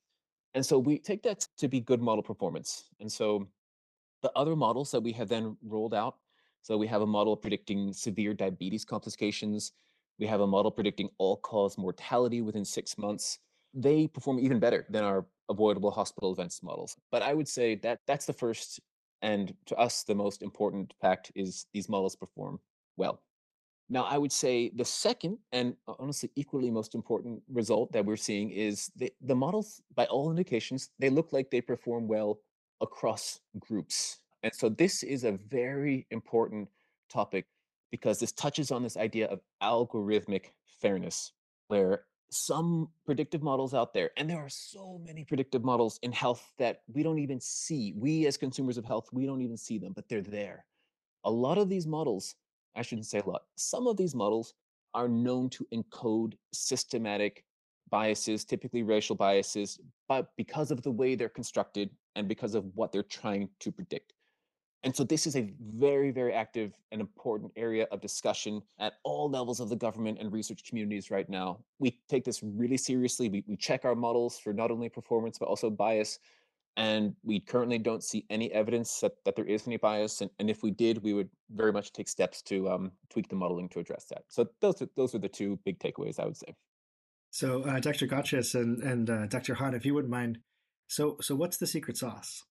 And 0.53 0.65
so 0.65 0.79
we 0.79 0.97
take 0.99 1.23
that 1.23 1.47
to 1.57 1.67
be 1.67 1.81
good 1.81 2.01
model 2.01 2.23
performance. 2.23 2.85
And 3.01 3.11
so 3.11 3.47
the 4.21 4.31
other 4.35 4.55
models 4.55 4.91
that 4.91 5.01
we 5.01 5.11
have 5.11 5.27
then 5.27 5.57
rolled 5.61 5.93
out 5.93 6.15
so 6.65 6.79
we 6.79 6.87
have 6.87 7.03
a 7.03 7.05
model 7.05 7.37
predicting 7.37 7.93
severe 7.93 8.33
diabetes 8.33 8.85
complications. 8.85 9.73
We 10.17 10.25
have 10.25 10.41
a 10.41 10.47
model 10.47 10.71
predicting 10.71 11.09
all 11.19 11.37
cause 11.37 11.77
mortality 11.77 12.41
within 12.41 12.65
six 12.65 12.97
months. 12.97 13.37
They 13.75 14.07
perform 14.07 14.39
even 14.39 14.59
better 14.59 14.83
than 14.89 15.03
our 15.03 15.27
avoidable 15.47 15.91
hospital 15.91 16.31
events 16.31 16.63
models. 16.63 16.97
But 17.11 17.21
I 17.21 17.35
would 17.35 17.47
say 17.47 17.75
that 17.83 17.99
that's 18.07 18.25
the 18.25 18.33
first 18.33 18.79
and 19.25 19.55
to 19.65 19.75
us 19.75 20.03
the 20.03 20.13
most 20.13 20.43
important 20.43 20.93
fact 21.01 21.31
is 21.33 21.65
these 21.73 21.89
models 21.89 22.15
perform 22.15 22.59
well. 22.95 23.23
Now, 23.89 24.03
I 24.03 24.19
would 24.19 24.31
say 24.31 24.69
the 24.75 24.85
second 24.85 25.39
and 25.51 25.75
honestly 25.87 26.29
equally 26.35 26.69
most 26.69 26.93
important 26.93 27.41
result 27.51 27.91
that 27.91 28.05
we're 28.05 28.17
seeing 28.17 28.51
is 28.51 28.91
the, 28.95 29.11
the 29.21 29.35
models, 29.35 29.81
by 29.95 30.05
all 30.05 30.29
indications, 30.29 30.91
they 30.99 31.09
look 31.09 31.33
like 31.33 31.49
they 31.49 31.61
perform 31.61 32.07
well 32.07 32.39
across 32.81 33.39
groups. 33.59 34.19
And 34.43 34.53
so 34.53 34.69
this 34.69 35.01
is 35.01 35.23
a 35.23 35.31
very 35.31 36.05
important 36.11 36.69
topic 37.09 37.45
because 37.89 38.19
this 38.19 38.31
touches 38.31 38.71
on 38.71 38.83
this 38.83 38.95
idea 38.95 39.25
of 39.27 39.39
algorithmic 39.63 40.51
fairness, 40.81 41.31
where 41.67 42.05
some 42.29 42.89
predictive 43.05 43.43
models 43.43 43.73
out 43.73 43.93
there, 43.93 44.11
and 44.17 44.29
there 44.29 44.39
are 44.39 44.49
so 44.49 44.99
many 45.05 45.23
predictive 45.23 45.63
models 45.63 45.99
in 46.01 46.11
health 46.11 46.53
that 46.57 46.81
we 46.93 47.03
don't 47.03 47.19
even 47.19 47.39
see. 47.39 47.93
We, 47.95 48.27
as 48.27 48.37
consumers 48.37 48.77
of 48.77 48.85
health, 48.85 49.09
we 49.11 49.25
don't 49.25 49.41
even 49.41 49.57
see 49.57 49.77
them, 49.77 49.93
but 49.93 50.09
they're 50.09 50.21
there. 50.21 50.65
A 51.23 51.31
lot 51.31 51.57
of 51.57 51.69
these 51.69 51.87
models, 51.87 52.35
I 52.75 52.81
shouldn't 52.81 53.07
say 53.07 53.19
a 53.19 53.29
lot, 53.29 53.43
some 53.55 53.87
of 53.87 53.97
these 53.97 54.15
models 54.15 54.53
are 54.93 55.07
known 55.07 55.49
to 55.51 55.67
encode 55.73 56.33
systematic 56.53 57.43
biases, 57.89 58.45
typically 58.45 58.83
racial 58.83 59.15
biases, 59.15 59.79
but 60.07 60.31
because 60.37 60.71
of 60.71 60.81
the 60.81 60.91
way 60.91 61.15
they're 61.15 61.29
constructed 61.29 61.89
and 62.15 62.27
because 62.27 62.55
of 62.55 62.65
what 62.75 62.91
they're 62.91 63.03
trying 63.03 63.49
to 63.59 63.71
predict. 63.71 64.13
And 64.85 64.95
so 64.95 65.03
this 65.03 65.25
is 65.25 65.35
a 65.35 65.49
very, 65.59 66.11
very 66.11 66.31
active 66.31 66.71
and 66.91 67.01
important 67.01 67.51
area 67.55 67.87
of 67.91 68.01
discussion 68.01 68.61
at 68.79 68.93
all 69.03 69.27
levels 69.29 69.59
of 69.59 69.67
the 69.67 69.75
government 69.75 70.19
and 70.21 70.31
research 70.31 70.63
communities 70.63 71.09
right 71.09 71.27
now. 71.27 71.57
We 71.79 71.99
take 72.07 72.23
this 72.23 72.43
really 72.43 72.77
seriously. 72.77 73.27
We, 73.27 73.43
we 73.47 73.57
check 73.57 73.83
our 73.83 73.95
models 73.95 74.37
for 74.37 74.53
not 74.53 74.69
only 74.69 74.89
performance, 74.89 75.39
but 75.39 75.47
also 75.47 75.71
bias. 75.71 76.19
And 76.77 77.15
we 77.23 77.39
currently 77.39 77.79
don't 77.79 78.03
see 78.03 78.25
any 78.29 78.51
evidence 78.51 78.99
that, 78.99 79.13
that 79.25 79.35
there 79.35 79.45
is 79.45 79.65
any 79.65 79.77
bias. 79.77 80.21
And, 80.21 80.29
and 80.37 80.51
if 80.51 80.61
we 80.61 80.69
did, 80.69 81.01
we 81.01 81.13
would 81.13 81.29
very 81.49 81.73
much 81.73 81.91
take 81.91 82.07
steps 82.07 82.43
to 82.43 82.69
um, 82.69 82.91
tweak 83.09 83.27
the 83.27 83.35
modeling 83.35 83.69
to 83.69 83.79
address 83.79 84.05
that. 84.11 84.25
So 84.27 84.47
those 84.61 84.83
are, 84.83 84.89
those 84.95 85.15
are 85.15 85.19
the 85.19 85.29
two 85.29 85.57
big 85.65 85.79
takeaways, 85.79 86.19
I 86.19 86.25
would 86.25 86.37
say. 86.37 86.53
So 87.31 87.63
uh, 87.63 87.79
Dr. 87.79 88.05
Goetschius 88.05 88.53
and, 88.53 88.83
and 88.83 89.09
uh, 89.09 89.25
Dr. 89.25 89.55
Han, 89.55 89.73
if 89.73 89.83
you 89.83 89.95
wouldn't 89.95 90.11
mind, 90.11 90.37
so 90.87 91.17
so 91.21 91.35
what's 91.35 91.57
the 91.57 91.65
secret 91.65 91.97
sauce? 91.97 92.43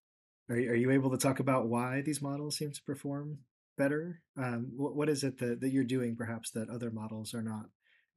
Are 0.48 0.56
you, 0.56 0.70
are 0.70 0.76
you 0.76 0.90
able 0.90 1.10
to 1.10 1.16
talk 1.16 1.40
about 1.40 1.68
why 1.68 2.02
these 2.02 2.20
models 2.20 2.56
seem 2.56 2.72
to 2.72 2.82
perform 2.82 3.38
better? 3.78 4.20
Um, 4.36 4.72
what, 4.76 4.94
what 4.94 5.08
is 5.08 5.24
it 5.24 5.38
that, 5.38 5.60
that 5.60 5.70
you're 5.70 5.84
doing 5.84 6.16
perhaps 6.16 6.50
that 6.50 6.68
other 6.68 6.90
models 6.90 7.34
are 7.34 7.42
not 7.42 7.66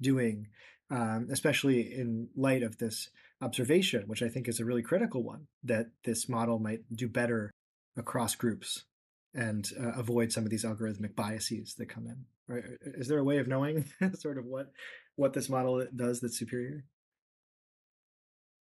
doing, 0.02 0.48
um, 0.92 1.28
especially 1.32 1.82
in 1.82 2.30
light 2.36 2.64
of 2.64 2.78
this 2.78 3.10
observation, 3.42 4.04
which 4.08 4.22
I 4.22 4.30
think 4.30 4.48
is 4.48 4.60
a 4.60 4.66
really 4.66 4.82
critical 4.82 5.24
one, 5.24 5.48
that 5.64 5.88
this 6.04 6.28
model 6.28 6.60
might 6.60 6.82
do 6.94 7.08
better 7.08 7.52
across 7.96 8.36
groups 8.36 8.84
and 9.34 9.70
uh, 9.80 9.92
avoid 9.92 10.32
some 10.32 10.44
of 10.44 10.50
these 10.50 10.66
algorithmic 10.66 11.16
biases 11.16 11.76
that 11.76 11.90
come 11.90 12.08
in. 12.08 12.26
Right? 12.48 12.64
Is 12.82 13.08
there 13.08 13.20
a 13.20 13.24
way 13.24 13.38
of 13.38 13.48
knowing 13.48 13.86
sort 14.16 14.38
of 14.38 14.46
what 14.46 14.72
what 15.16 15.34
this 15.34 15.50
model 15.50 15.86
does 15.96 16.20
that's 16.22 16.38
superior? 16.38 16.86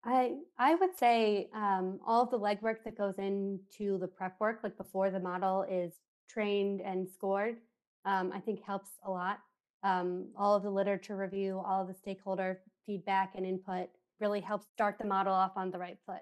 I 0.05 0.35
I 0.57 0.75
would 0.75 0.97
say 0.97 1.49
um, 1.53 1.99
all 2.05 2.23
of 2.23 2.31
the 2.31 2.39
legwork 2.39 2.83
that 2.85 2.97
goes 2.97 3.15
into 3.17 3.97
the 3.97 4.07
prep 4.07 4.39
work, 4.39 4.59
like 4.63 4.77
before 4.77 5.09
the 5.09 5.19
model 5.19 5.65
is 5.69 5.93
trained 6.29 6.81
and 6.81 7.07
scored, 7.07 7.57
um, 8.05 8.31
I 8.33 8.39
think 8.39 8.61
helps 8.63 8.91
a 9.05 9.11
lot. 9.11 9.39
Um, 9.83 10.27
all 10.37 10.55
of 10.55 10.63
the 10.63 10.69
literature 10.69 11.15
review, 11.15 11.61
all 11.65 11.81
of 11.81 11.87
the 11.87 11.93
stakeholder 11.93 12.61
feedback 12.85 13.33
and 13.35 13.45
input 13.45 13.89
really 14.19 14.41
helps 14.41 14.67
start 14.73 14.97
the 14.97 15.05
model 15.05 15.33
off 15.33 15.51
on 15.55 15.71
the 15.71 15.77
right 15.77 15.97
foot. 16.05 16.21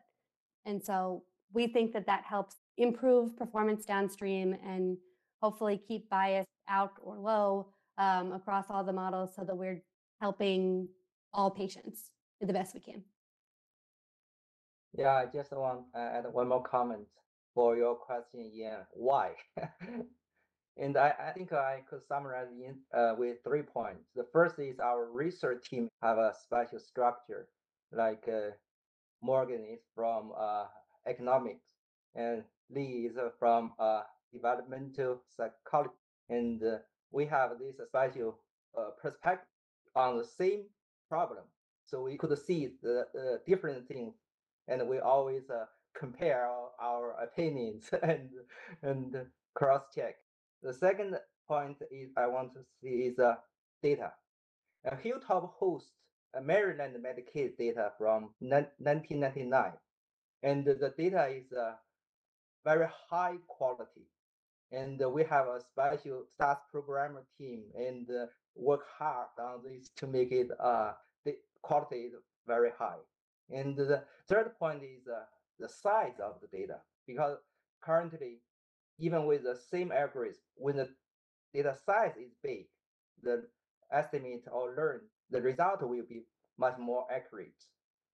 And 0.66 0.84
so 0.84 1.24
we 1.54 1.68
think 1.68 1.94
that 1.94 2.06
that 2.08 2.24
helps 2.24 2.58
improve 2.78 3.38
performance 3.38 3.86
downstream 3.86 4.56
and 4.66 4.98
hopefully 5.42 5.82
keep 5.88 6.10
bias 6.10 6.46
out 6.70 6.94
or 7.04 7.18
low 7.18 7.68
um, 7.98 8.32
across 8.32 8.66
all 8.70 8.84
the 8.84 8.94
models 8.94 9.32
so 9.36 9.44
that 9.44 9.56
we're 9.56 9.84
helping 10.20 10.88
all 11.34 11.50
patients 11.52 12.12
the 12.40 12.54
best 12.54 12.74
we 12.74 12.80
can. 12.80 13.04
Yeah, 14.98 15.16
I 15.16 15.26
just 15.26 15.52
want 15.52 15.94
to 15.94 16.00
add 16.00 16.26
one 16.32 16.50
more 16.50 16.64
comment 16.64 17.08
for 17.54 17.78
your 17.78 17.96
question, 17.96 18.42
Ian. 18.54 18.86
Why? 18.92 19.32
and 20.78 20.98
I, 20.98 21.14
I 21.28 21.32
think 21.32 21.54
I 21.54 21.82
could 21.90 22.02
summarize 22.08 22.48
in 22.52 22.76
uh, 22.98 23.16
with 23.18 23.38
three 23.44 23.62
points. 23.64 24.04
The 24.16 24.26
first 24.34 24.60
is 24.60 24.80
our 24.80 25.10
research 25.12 25.70
team 25.70 25.90
have 26.02 26.18
a 26.18 26.34
special 26.44 26.80
structure, 26.80 27.48
like 27.92 28.28
uh, 28.28 28.52
Morgan 29.22 29.66
is 29.66 29.80
from 29.96 30.32
uh, 30.38 30.66
economics, 31.08 31.68
and 32.16 32.44
Leigh 32.70 33.08
is 33.10 33.18
from 33.40 33.74
uh, 33.80 34.04
developmental 34.34 35.22
psychology, 35.36 35.94
and 36.30 36.64
uh, 36.64 36.78
we 37.12 37.26
have 37.28 37.52
this 37.60 37.78
special 37.88 38.40
uh, 38.78 38.92
perspective 39.02 39.48
on 39.96 40.18
the 40.18 40.26
same 40.26 40.64
problem. 41.10 41.44
So 41.86 42.04
we 42.04 42.18
could 42.18 42.38
see 42.40 42.70
the 42.82 43.06
different 43.46 43.88
things 43.88 44.16
and 44.68 44.88
we 44.88 45.00
always 45.00 45.50
uh, 45.50 45.66
compare 45.98 46.48
our, 46.82 47.16
opinions 47.22 47.90
and 48.04 48.30
and 48.82 49.16
cross 49.54 49.84
check. 49.94 50.16
The 50.64 50.74
second 50.74 51.18
point 51.48 51.78
is 51.92 52.10
I 52.18 52.28
want 52.28 52.54
to 52.54 52.62
see 52.82 53.08
is 53.10 53.20
uh, 53.20 53.36
data. 53.84 54.12
Uh, 54.90 54.96
Hilltop 54.98 55.54
hosts 55.60 55.92
a 56.36 56.42
Maryland 56.42 56.96
Medicaid 56.96 57.58
data 57.58 57.92
from 57.98 58.30
1999, 58.40 59.74
and 60.44 60.66
the 60.66 60.94
data 60.98 61.28
is 61.28 61.52
uh, 61.52 61.74
very 62.64 62.88
high 63.10 63.36
quality. 63.48 64.08
And 64.72 65.02
we 65.14 65.24
have 65.26 65.48
a 65.48 65.60
special 65.60 66.24
SAS 66.38 66.58
programmer 66.72 67.24
team 67.38 67.64
and 67.76 68.10
uh, 68.10 68.28
work 68.56 68.86
hard 68.98 69.28
on 69.38 69.60
this 69.66 69.90
to 69.98 70.08
make 70.08 70.32
it 70.32 70.50
uh, 70.60 70.94
the 71.26 71.36
quality 71.62 71.98
is 71.98 72.14
very 72.48 72.72
high. 72.78 73.02
And 73.52 73.76
the 73.76 74.04
third 74.28 74.58
point 74.58 74.84
is 74.84 75.08
uh, 75.08 75.24
the 75.60 75.70
size 75.70 76.20
of 76.24 76.36
the 76.42 76.48
data, 76.48 76.78
because 77.08 77.38
currently, 77.82 78.40
even 79.00 79.26
with 79.26 79.44
the 79.44 79.56
same 79.56 79.92
algorithm, 79.92 80.42
when 80.56 80.78
the 80.78 80.90
data 81.54 81.76
size 81.86 82.14
is 82.18 82.32
big, 82.44 82.68
the 83.22 83.44
estimate 83.92 84.46
or 84.52 84.74
learn, 84.76 85.02
the 85.30 85.42
result 85.42 85.82
will 85.82 86.04
be 86.08 86.24
much 86.58 86.78
more 86.78 87.06
accurate. 87.12 87.64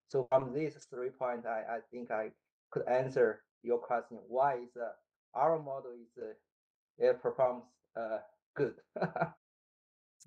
So 0.10 0.28
from 0.30 0.54
these 0.54 0.76
three 0.90 1.10
points, 1.10 1.46
I, 1.46 1.78
I 1.78 1.80
think 1.92 2.12
I 2.12 2.32
could 2.72 2.88
answer 2.88 3.42
your 3.64 3.80
question. 3.80 4.20
Why 4.28 4.56
is 4.56 4.76
uh, 4.78 4.92
our 5.34 5.60
model 5.60 5.92
is 5.92 6.18
uh, 6.18 6.34
it 6.98 7.22
performs 7.22 7.64
uh, 7.96 8.20
good? 8.56 8.76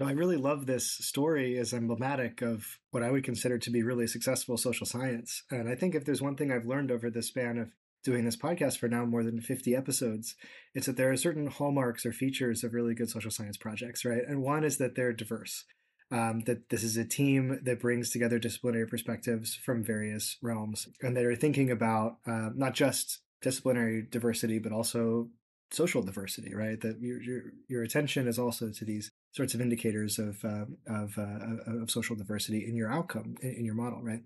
So 0.01 0.07
I 0.07 0.13
really 0.13 0.39
love 0.39 0.65
this 0.65 0.91
story 0.91 1.59
as 1.59 1.75
emblematic 1.75 2.41
of 2.41 2.79
what 2.91 3.03
I 3.03 3.11
would 3.11 3.23
consider 3.23 3.59
to 3.59 3.71
be 3.71 3.83
really 3.83 4.07
successful 4.07 4.57
social 4.57 4.87
science. 4.87 5.43
And 5.51 5.69
I 5.69 5.75
think 5.75 5.95
if 5.95 6.07
there's 6.07 6.23
one 6.23 6.37
thing 6.37 6.51
I've 6.51 6.65
learned 6.65 6.91
over 6.91 7.11
the 7.11 7.23
span 7.23 7.59
of 7.59 7.73
doing 8.03 8.25
this 8.25 8.35
podcast 8.35 8.79
for 8.79 8.89
now 8.89 9.05
more 9.05 9.23
than 9.23 9.43
50 9.43 9.77
episodes, 9.77 10.37
it's 10.75 10.87
that 10.87 10.97
there 10.97 11.11
are 11.11 11.19
certain 11.19 11.49
hallmarks 11.49 12.07
or 12.07 12.15
features 12.15 12.65
of 12.65 12.73
really 12.73 12.95
good 12.95 13.11
social 13.11 13.31
science 13.31 13.59
projects, 13.59 14.07
right? 14.07 14.23
And 14.27 14.41
one 14.41 14.65
is 14.65 14.79
that 14.79 14.95
they're 14.95 15.13
diverse. 15.13 15.67
Um, 16.11 16.41
that 16.47 16.71
this 16.71 16.83
is 16.83 16.97
a 16.97 17.05
team 17.05 17.61
that 17.63 17.81
brings 17.81 18.09
together 18.09 18.39
disciplinary 18.39 18.87
perspectives 18.87 19.55
from 19.55 19.85
various 19.85 20.39
realms 20.41 20.89
and 21.03 21.15
that 21.15 21.27
are 21.27 21.37
thinking 21.37 21.71
about 21.71 22.17
uh, 22.27 22.49
not 22.55 22.73
just 22.73 23.21
disciplinary 23.43 24.07
diversity, 24.11 24.59
but 24.59 24.73
also 24.73 25.29
social 25.71 26.03
diversity, 26.03 26.55
right? 26.55 26.81
That 26.81 27.03
your, 27.03 27.23
your, 27.23 27.43
your 27.69 27.83
attention 27.83 28.27
is 28.29 28.39
also 28.39 28.71
to 28.71 28.85
these 28.87 29.13
sorts 29.33 29.55
of 29.55 29.61
indicators 29.61 30.19
of 30.19 30.45
uh, 30.45 30.67
of, 30.87 31.19
uh, 31.19 31.83
of 31.83 31.91
social 31.91 32.17
diversity 32.17 32.67
in 32.67 32.77
your 32.77 32.91
outcome 32.93 33.37
in, 33.43 33.51
in 33.51 33.65
your 33.65 33.75
model, 33.75 34.03
right? 34.03 34.23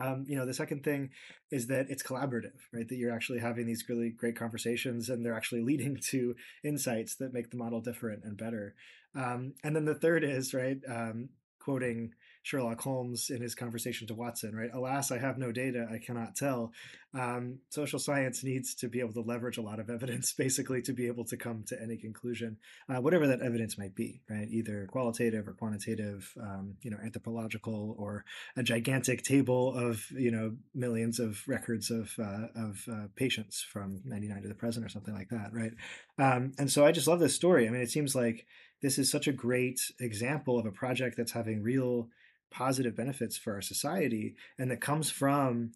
Um, 0.00 0.24
you 0.26 0.36
know, 0.36 0.46
the 0.46 0.54
second 0.54 0.82
thing 0.82 1.10
is 1.50 1.66
that 1.66 1.86
it's 1.90 2.02
collaborative, 2.02 2.56
right? 2.72 2.88
That 2.88 2.96
you're 2.96 3.12
actually 3.12 3.40
having 3.40 3.66
these 3.66 3.84
really 3.88 4.10
great 4.10 4.36
conversations 4.36 5.10
and 5.10 5.24
they're 5.24 5.36
actually 5.36 5.60
leading 5.64 5.98
to 6.10 6.34
insights 6.64 7.16
that 7.16 7.34
make 7.34 7.50
the 7.50 7.58
model 7.58 7.80
different 7.80 8.24
and 8.24 8.36
better. 8.36 8.74
Um, 9.14 9.54
and 9.62 9.76
then 9.76 9.84
the 9.84 9.94
third 9.94 10.24
is, 10.24 10.54
right, 10.54 10.78
um, 10.88 11.30
quoting 11.58 12.12
Sherlock 12.42 12.80
Holmes 12.80 13.30
in 13.30 13.42
his 13.42 13.54
conversation 13.54 14.06
to 14.06 14.14
Watson, 14.14 14.54
right? 14.54 14.70
Alas, 14.72 15.10
I 15.10 15.18
have 15.18 15.38
no 15.38 15.52
data, 15.52 15.86
I 15.92 15.98
cannot 15.98 16.34
tell. 16.36 16.72
Um, 17.12 17.58
social 17.68 17.98
science 17.98 18.42
needs 18.42 18.74
to 18.76 18.88
be 18.88 19.00
able 19.00 19.12
to 19.14 19.20
leverage 19.20 19.58
a 19.58 19.62
lot 19.62 19.78
of 19.78 19.90
evidence, 19.90 20.32
basically, 20.38 20.80
to 20.82 20.92
be 20.92 21.06
able 21.06 21.24
to 21.26 21.36
come 21.36 21.64
to 21.68 21.80
any 21.80 21.96
conclusion, 21.96 22.56
uh, 22.88 23.00
whatever 23.00 23.26
that 23.26 23.42
evidence 23.42 23.76
might 23.76 23.94
be, 23.94 24.22
right? 24.30 24.48
Either 24.50 24.86
qualitative 24.90 25.48
or 25.48 25.52
quantitative, 25.52 26.32
um, 26.40 26.76
you 26.82 26.90
know, 26.90 26.98
anthropological, 27.04 27.94
or 27.98 28.24
a 28.56 28.62
gigantic 28.62 29.22
table 29.22 29.74
of 29.74 30.04
you 30.10 30.30
know 30.30 30.56
millions 30.74 31.18
of 31.18 31.42
records 31.46 31.90
of 31.90 32.12
uh, 32.18 32.46
of 32.54 32.84
uh, 32.90 33.06
patients 33.16 33.60
from 33.60 34.00
'99 34.04 34.42
to 34.42 34.48
the 34.48 34.54
present, 34.54 34.86
or 34.86 34.88
something 34.88 35.14
like 35.14 35.28
that, 35.28 35.52
right? 35.52 35.72
Um, 36.18 36.52
and 36.58 36.70
so 36.70 36.86
I 36.86 36.92
just 36.92 37.08
love 37.08 37.20
this 37.20 37.34
story. 37.34 37.66
I 37.66 37.70
mean, 37.70 37.82
it 37.82 37.90
seems 37.90 38.14
like 38.14 38.46
this 38.82 38.98
is 38.98 39.10
such 39.10 39.28
a 39.28 39.32
great 39.32 39.80
example 40.00 40.58
of 40.58 40.66
a 40.66 40.72
project 40.72 41.16
that's 41.16 41.32
having 41.32 41.62
real 41.62 42.08
positive 42.50 42.96
benefits 42.96 43.36
for 43.36 43.54
our 43.54 43.62
society 43.62 44.34
and 44.58 44.70
that 44.70 44.80
comes 44.80 45.10
from 45.10 45.72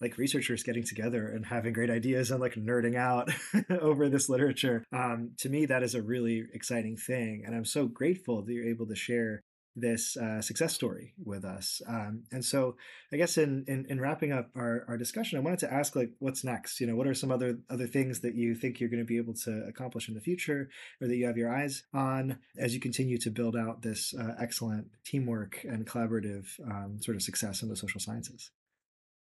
like 0.00 0.18
researchers 0.18 0.62
getting 0.62 0.84
together 0.84 1.28
and 1.28 1.46
having 1.46 1.72
great 1.72 1.90
ideas 1.90 2.30
and 2.30 2.40
like 2.40 2.54
nerding 2.54 2.96
out 2.96 3.30
over 3.80 4.08
this 4.08 4.28
literature. 4.28 4.84
Um, 4.92 5.30
to 5.38 5.48
me, 5.48 5.66
that 5.66 5.82
is 5.82 5.94
a 5.94 6.02
really 6.02 6.44
exciting 6.52 6.96
thing. 6.96 7.44
And 7.46 7.54
I'm 7.54 7.64
so 7.64 7.86
grateful 7.86 8.42
that 8.42 8.52
you're 8.52 8.68
able 8.68 8.86
to 8.86 8.96
share 8.96 9.40
this 9.76 10.16
uh, 10.16 10.40
success 10.40 10.72
story 10.72 11.14
with 11.22 11.44
us. 11.44 11.82
Um, 11.88 12.24
and 12.30 12.44
so 12.44 12.76
I 13.12 13.16
guess 13.16 13.36
in, 13.36 13.64
in, 13.66 13.86
in, 13.88 14.00
wrapping 14.00 14.32
up 14.32 14.50
our, 14.54 14.84
our 14.88 14.96
discussion, 14.96 15.38
I 15.38 15.42
wanted 15.42 15.58
to 15.60 15.72
ask 15.72 15.96
like, 15.96 16.12
what's 16.20 16.44
next? 16.44 16.80
You 16.80 16.86
know, 16.86 16.94
what 16.94 17.08
are 17.08 17.14
some 17.14 17.32
other, 17.32 17.58
other 17.68 17.86
things 17.86 18.20
that 18.20 18.34
you 18.34 18.54
think 18.54 18.78
you're 18.78 18.88
going 18.88 19.02
to 19.02 19.06
be 19.06 19.16
able 19.16 19.34
to 19.34 19.64
accomplish 19.68 20.08
in 20.08 20.14
the 20.14 20.20
future 20.20 20.68
or 21.00 21.08
that 21.08 21.16
you 21.16 21.26
have 21.26 21.36
your 21.36 21.52
eyes 21.52 21.82
on 21.92 22.38
as 22.56 22.74
you 22.74 22.80
continue 22.80 23.18
to 23.18 23.30
build 23.30 23.56
out 23.56 23.82
this 23.82 24.14
uh, 24.14 24.34
excellent 24.40 24.86
teamwork 25.04 25.64
and 25.64 25.86
collaborative 25.86 26.46
um, 26.70 26.98
sort 27.00 27.16
of 27.16 27.22
success 27.22 27.62
in 27.62 27.68
the 27.68 27.76
social 27.76 28.00
sciences? 28.00 28.50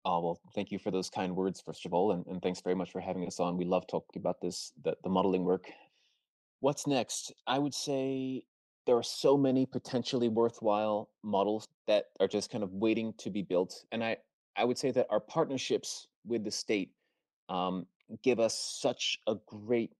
Oh, 0.03 0.21
well, 0.21 0.39
thank 0.53 0.71
you 0.71 0.77
for 0.77 0.91
those 0.91 1.09
kind 1.09 1.35
words, 1.35 1.61
first 1.61 1.85
of 1.85 1.93
all, 1.93 2.11
and, 2.11 2.25
and 2.27 2.41
thanks 2.41 2.61
very 2.61 2.75
much 2.75 2.91
for 2.91 3.01
having 3.01 3.25
us 3.25 3.39
on. 3.39 3.57
We 3.57 3.65
love 3.65 3.87
talking 3.87 4.21
about 4.21 4.39
this, 4.39 4.71
the, 4.83 4.95
the 5.03 5.09
modeling 5.09 5.45
work. 5.45 5.65
What's 6.59 6.85
next? 6.85 7.33
I 7.47 7.57
would 7.57 7.73
say 7.73 8.43
there 8.85 8.95
are 8.95 9.03
so 9.03 9.37
many 9.37 9.65
potentially 9.65 10.29
worthwhile 10.29 11.09
models 11.23 11.67
that 11.87 12.05
are 12.19 12.27
just 12.27 12.51
kind 12.51 12.63
of 12.63 12.71
waiting 12.73 13.13
to 13.17 13.29
be 13.29 13.41
built. 13.41 13.83
And 13.91 14.03
I, 14.03 14.17
I 14.55 14.63
would 14.63 14.77
say 14.77 14.91
that 14.91 15.07
our 15.09 15.19
partnerships 15.19 16.07
with 16.25 16.43
the 16.43 16.51
state 16.51 16.91
um, 17.49 17.85
give 18.23 18.39
us 18.39 18.57
such 18.57 19.19
a 19.27 19.35
great 19.47 19.91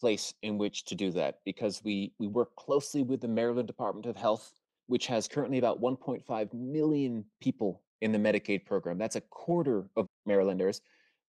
place 0.00 0.34
in 0.42 0.58
which 0.58 0.84
to 0.84 0.94
do 0.94 1.10
that 1.10 1.38
because 1.44 1.82
we 1.82 2.12
we 2.18 2.26
work 2.26 2.54
closely 2.56 3.02
with 3.02 3.20
the 3.20 3.28
Maryland 3.28 3.66
Department 3.66 4.06
of 4.06 4.16
Health, 4.16 4.52
which 4.86 5.06
has 5.06 5.26
currently 5.26 5.58
about 5.58 5.80
1.5 5.80 6.52
million 6.52 7.24
people 7.40 7.82
in 8.02 8.12
the 8.12 8.18
Medicaid 8.18 8.66
program. 8.66 8.98
That's 8.98 9.16
a 9.16 9.22
quarter 9.22 9.88
of 9.96 10.06
Marylanders. 10.26 10.82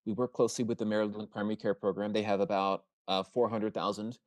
We 0.05 0.13
work 0.13 0.33
closely 0.33 0.65
with 0.65 0.77
the 0.77 0.85
Maryland 0.85 1.31
Primary 1.31 1.55
Care 1.55 1.73
Program. 1.73 2.11
They 2.11 2.23
have 2.23 2.41
about 2.41 2.83
uh, 3.07 3.23
400,000 3.23 4.17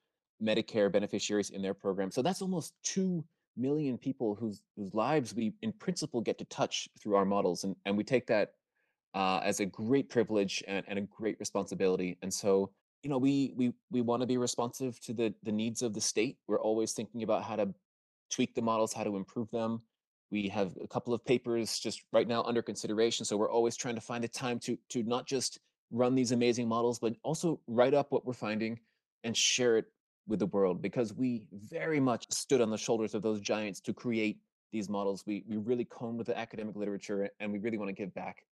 Medicare 0.43 0.91
beneficiaries 0.91 1.51
in 1.51 1.63
their 1.63 1.75
program. 1.75 2.11
So 2.11 2.23
that's 2.23 2.43
almost 2.43 2.75
2 2.85 3.25
million 3.57 3.99
people 3.99 4.35
whose, 4.35 4.63
whose 4.77 4.95
lives 4.95 5.35
we, 5.35 5.53
in 5.63 5.73
principle, 5.73 6.21
get 6.21 6.39
to 6.39 6.45
touch 6.47 6.89
through 7.01 7.17
our 7.17 7.25
models. 7.25 7.65
And, 7.65 7.77
and 7.85 7.97
we 7.97 8.05
take 8.05 8.27
that 8.29 8.53
uh, 9.15 9.41
as 9.43 9.61
a 9.61 9.67
great 9.67 10.09
privilege 10.09 10.63
and, 10.67 10.85
and 10.89 10.99
a 10.99 11.03
great 11.03 11.39
responsibility. 11.41 12.19
And 12.23 12.33
so, 12.33 12.71
you 13.03 13.11
know, 13.11 13.19
we 13.19 13.53
we 13.57 13.73
we 13.91 14.03
want 14.03 14.21
to 14.21 14.27
be 14.27 14.37
responsive 14.37 15.01
to 15.01 15.13
the 15.15 15.35
the 15.43 15.53
needs 15.53 15.83
of 15.83 15.95
the 15.95 16.01
state. 16.01 16.37
We're 16.47 16.61
always 16.61 16.93
thinking 16.93 17.23
about 17.23 17.45
how 17.45 17.57
to 17.57 17.75
tweak 18.31 18.55
the 18.55 18.63
models, 18.63 18.93
how 18.93 19.05
to 19.05 19.17
improve 19.17 19.51
them. 19.51 19.83
We 20.31 20.49
have 20.49 20.77
a 20.83 20.87
couple 20.87 21.13
of 21.13 21.25
papers 21.25 21.79
just 21.79 22.03
right 22.13 22.29
now 22.29 22.43
under 22.43 22.63
consideration. 22.63 23.25
So 23.25 23.37
we're 23.37 23.51
always 23.51 23.77
trying 23.77 23.97
to 23.97 24.01
find 24.01 24.23
the 24.23 24.29
time 24.29 24.59
to 24.61 24.79
to 24.91 25.03
not 25.03 25.27
just 25.27 25.59
run 25.91 26.15
these 26.15 26.31
amazing 26.31 26.69
models, 26.69 26.99
but 26.99 27.15
also 27.25 27.61
write 27.67 27.95
up 27.95 28.13
what 28.13 28.25
we're 28.25 28.33
finding 28.33 28.79
and 29.25 29.37
share 29.37 29.79
it 29.79 29.87
with 30.31 30.39
the 30.39 30.47
world 30.47 30.81
because 30.81 31.13
we 31.13 31.47
very 31.53 32.01
much 32.01 32.25
stood 32.31 32.61
on 32.61 32.71
the 32.71 32.79
shoulders 32.79 33.15
of 33.15 33.21
those 33.21 33.41
giants 33.41 33.81
to 33.81 33.93
create 33.93 34.39
these 34.73 34.89
models. 34.89 35.25
We 35.27 35.45
we 35.47 35.57
really 35.57 35.85
combed 35.85 36.19
with 36.19 36.29
the 36.29 36.39
academic 36.39 36.77
literature 36.77 37.29
and 37.41 37.53
we 37.53 37.59
really 37.59 37.77
want 37.77 37.89
to 37.89 37.93
give 37.93 38.15
back 38.15 38.45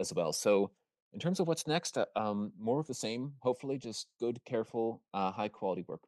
as 0.00 0.12
well. 0.14 0.32
So 0.32 0.70
in 1.12 1.20
terms 1.20 1.38
of 1.38 1.46
what's 1.46 1.66
next, 1.66 1.98
uh, 1.98 2.06
um, 2.16 2.52
more 2.58 2.80
of 2.80 2.86
the 2.86 2.94
same. 2.94 3.32
Hopefully, 3.40 3.78
just 3.78 4.08
good, 4.18 4.40
careful, 4.44 5.02
uh, 5.14 5.30
high 5.30 5.48
quality 5.48 5.84
work. 5.86 6.02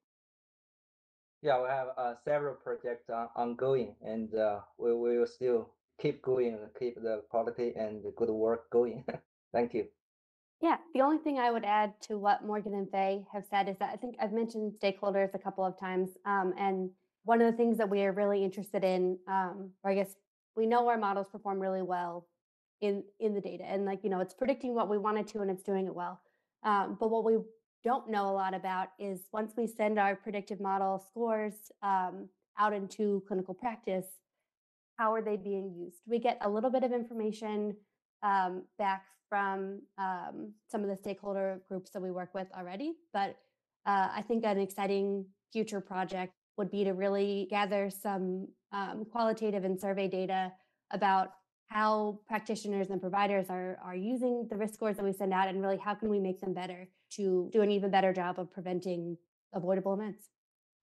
Yeah, 1.42 1.62
we 1.62 1.68
have 1.68 1.88
uh, 1.96 2.14
several 2.24 2.54
projects 2.54 3.08
ongoing, 3.36 3.94
and 4.02 4.34
uh, 4.34 4.60
we 4.76 4.92
will 4.94 5.26
still 5.26 5.70
keep 6.00 6.22
going 6.22 6.58
keep 6.78 6.94
the 6.94 7.22
quality 7.28 7.72
and 7.76 8.02
the 8.04 8.12
good 8.16 8.30
work 8.30 8.70
going. 8.70 9.04
Thank 9.52 9.74
you. 9.74 9.86
Yeah, 10.61 10.77
the 10.92 11.03
only 11.03 11.18
thing 11.18 11.38
I 11.38 11.53
would 11.53 11.64
add 11.64 11.94
to 12.03 12.18
what 12.18 12.44
Morgan 12.44 12.75
and 12.75 12.90
Fei 12.90 13.25
have 13.33 13.44
said 13.49 13.68
is 13.68 13.77
that 13.79 13.90
I 13.92 13.97
think 13.97 14.16
I've 14.21 14.33
mentioned 14.33 14.73
stakeholders 14.83 15.35
a 15.35 15.38
couple 15.38 15.64
of 15.64 15.79
times, 15.79 16.11
um, 16.27 16.53
and 16.59 16.90
one 17.25 17.40
of 17.40 17.51
the 17.51 17.57
things 17.57 17.79
that 17.79 17.88
we 17.88 18.03
are 18.03 18.12
really 18.12 18.42
interested 18.42 18.83
in, 18.83 19.18
um, 19.29 19.71
or 19.85 19.92
I 19.92 19.94
guess 19.94 20.16
we 20.57 20.66
know 20.66 20.88
our 20.88 20.99
models 20.99 21.29
perform 21.31 21.61
really 21.61 21.83
well 21.83 22.27
in 22.81 23.05
in 23.21 23.35
the 23.35 23.40
data, 23.40 23.64
and 23.64 23.85
like 23.85 24.03
you 24.03 24.11
know, 24.11 24.21
it's 24.21 24.35
predicting 24.35 24.75
what 24.75 24.88
we 24.88 24.99
wanted 24.99 25.29
to, 25.29 25.40
and 25.42 25.51
it's 25.51 25.62
doing 25.62 25.87
it 25.87 25.94
well. 25.94 26.21
Um, 26.64 26.97
but 26.99 27.11
what 27.11 27.25
we 27.25 27.38
don't 27.85 28.11
know 28.11 28.29
a 28.29 28.33
lot 28.33 28.53
about 28.53 28.88
is 28.99 29.21
once 29.33 29.53
we 29.57 29.68
send 29.68 29.97
our 29.97 30.16
predictive 30.16 30.61
model 30.61 30.99
scores 31.09 31.55
um, 31.83 32.29
out 32.59 32.73
into 32.73 33.23
clinical 33.29 33.55
practice, 33.55 34.07
how 34.97 35.14
are 35.14 35.23
they 35.23 35.37
being 35.37 35.73
used? 35.73 35.99
We 36.07 36.18
get 36.18 36.38
a 36.40 36.51
little 36.51 36.71
bit 36.71 36.83
of 36.83 36.92
information 36.92 37.77
um, 38.25 38.64
back 38.77 39.05
from 39.28 39.82
um, 39.98 40.52
some 40.70 40.82
of 40.82 40.88
the 40.88 40.96
stakeholder 40.96 41.60
groups 41.68 41.90
that 41.90 42.02
we 42.02 42.10
work 42.10 42.30
with 42.34 42.48
already, 42.56 42.94
but 43.12 43.36
uh, 43.86 44.08
I 44.14 44.22
think 44.26 44.44
an 44.44 44.58
exciting 44.58 45.26
future 45.52 45.80
project 45.80 46.32
would 46.56 46.70
be 46.70 46.84
to 46.84 46.92
really 46.92 47.46
gather 47.50 47.90
some 47.90 48.48
um, 48.72 49.06
qualitative 49.10 49.64
and 49.64 49.80
survey 49.80 50.08
data 50.08 50.52
about 50.90 51.30
how 51.68 52.18
practitioners 52.26 52.88
and 52.90 53.00
providers 53.00 53.46
are, 53.48 53.78
are 53.84 53.94
using 53.94 54.46
the 54.50 54.56
risk 54.56 54.74
scores 54.74 54.96
that 54.96 55.04
we 55.04 55.12
send 55.12 55.32
out 55.32 55.48
and 55.48 55.60
really 55.62 55.76
how 55.76 55.94
can 55.94 56.08
we 56.08 56.18
make 56.18 56.40
them 56.40 56.54
better 56.54 56.88
to 57.10 57.48
do 57.52 57.62
an 57.62 57.70
even 57.70 57.90
better 57.90 58.12
job 58.12 58.38
of 58.38 58.50
preventing 58.50 59.16
avoidable 59.52 59.94
events. 59.94 60.28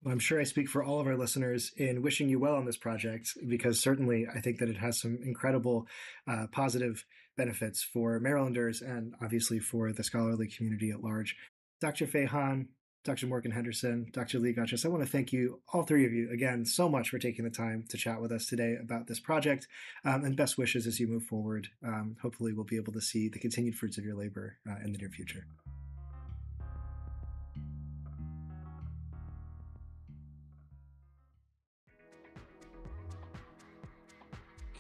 Well, 0.03 0.13
I'm 0.13 0.19
sure 0.19 0.41
I 0.41 0.45
speak 0.45 0.69
for 0.69 0.83
all 0.83 0.99
of 0.99 1.07
our 1.07 1.17
listeners 1.17 1.71
in 1.77 2.03
wishing 2.03 2.29
you 2.29 2.41
well 2.41 2.57
on 2.57 2.65
this 2.65 2.77
project 2.77 3.37
because 3.47 3.79
certainly 3.79 4.27
I 4.27 4.41
think 4.41 4.59
that 4.59 4.69
it 4.69 4.79
has 4.79 5.01
some 5.01 5.19
incredible 5.23 5.87
uh, 6.27 6.47
positive 6.51 7.05
benefits 7.37 7.83
for 7.83 8.19
Marylanders 8.21 8.83
and 8.83 9.15
obviously 9.23 9.59
for 9.59 9.93
the 9.93 10.05
scholarly 10.05 10.49
community 10.49 10.91
at 10.91 11.03
large. 11.03 11.37
Dr. 11.81 12.07
Fei 12.07 12.27
Han, 12.27 12.69
Dr. 13.05 13.27
Morgan 13.27 13.51
Henderson, 13.51 14.07
Dr. 14.13 14.39
Leigh 14.39 14.55
Goetschius, 14.55 14.87
I 14.87 14.89
want 14.89 15.03
to 15.03 15.11
thank 15.11 15.33
you, 15.33 15.61
all 15.73 15.83
three 15.83 16.07
of 16.07 16.13
you, 16.13 16.31
again, 16.31 16.65
so 16.65 16.89
much 16.89 17.09
for 17.09 17.19
taking 17.19 17.45
the 17.45 17.51
time 17.51 17.85
to 17.89 17.97
chat 17.97 18.21
with 18.21 18.31
us 18.31 18.47
today 18.47 18.77
about 18.81 19.09
this 19.09 19.19
project 19.19 19.67
um, 20.05 20.25
and 20.25 20.37
best 20.37 20.57
wishes 20.57 20.87
as 20.87 21.01
you 21.01 21.09
move 21.09 21.25
forward. 21.25 21.69
Um, 21.85 22.17
hopefully, 22.23 22.53
we'll 22.53 22.65
be 22.65 22.77
able 22.77 22.93
to 22.93 23.01
see 23.01 23.29
the 23.29 23.41
continued 23.41 23.75
fruits 23.75 23.99
of 23.99 24.05
your 24.05 24.15
labor 24.15 24.59
uh, 24.71 24.77
in 24.85 24.93
the 24.93 24.99
near 24.99 25.09
future. 25.09 25.47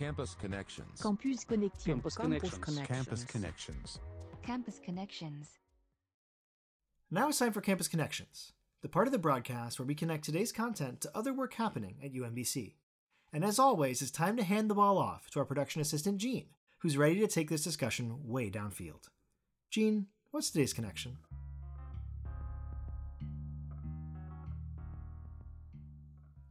Campus 0.02 0.34
Connections. 0.34 1.00
Campus 1.00 1.44
Connections. 1.44 1.84
Campus 1.84 2.16
Connections. 2.16 2.86
Campus 2.88 3.24
Connections. 3.24 4.00
Campus 4.42 4.80
Connections. 4.84 5.48
Now 7.08 7.28
it's 7.28 7.38
time 7.38 7.52
for 7.52 7.60
Campus 7.60 7.86
Connections, 7.86 8.52
the 8.82 8.88
part 8.88 9.06
of 9.06 9.12
the 9.12 9.20
broadcast 9.20 9.78
where 9.78 9.86
we 9.86 9.94
connect 9.94 10.24
today's 10.24 10.50
content 10.50 11.02
to 11.02 11.10
other 11.16 11.32
work 11.32 11.54
happening 11.54 11.98
at 12.02 12.12
UMBC. 12.12 12.74
And 13.32 13.44
as 13.44 13.60
always, 13.60 14.02
it's 14.02 14.10
time 14.10 14.36
to 14.38 14.42
hand 14.42 14.68
the 14.68 14.74
ball 14.74 14.98
off 14.98 15.30
to 15.30 15.38
our 15.38 15.44
production 15.44 15.80
assistant, 15.80 16.18
Jean, 16.18 16.46
who's 16.80 16.96
ready 16.96 17.20
to 17.20 17.28
take 17.28 17.48
this 17.48 17.62
discussion 17.62 18.26
way 18.26 18.50
downfield. 18.50 19.08
Jean, 19.70 20.08
what's 20.32 20.50
today's 20.50 20.72
connection? 20.72 21.18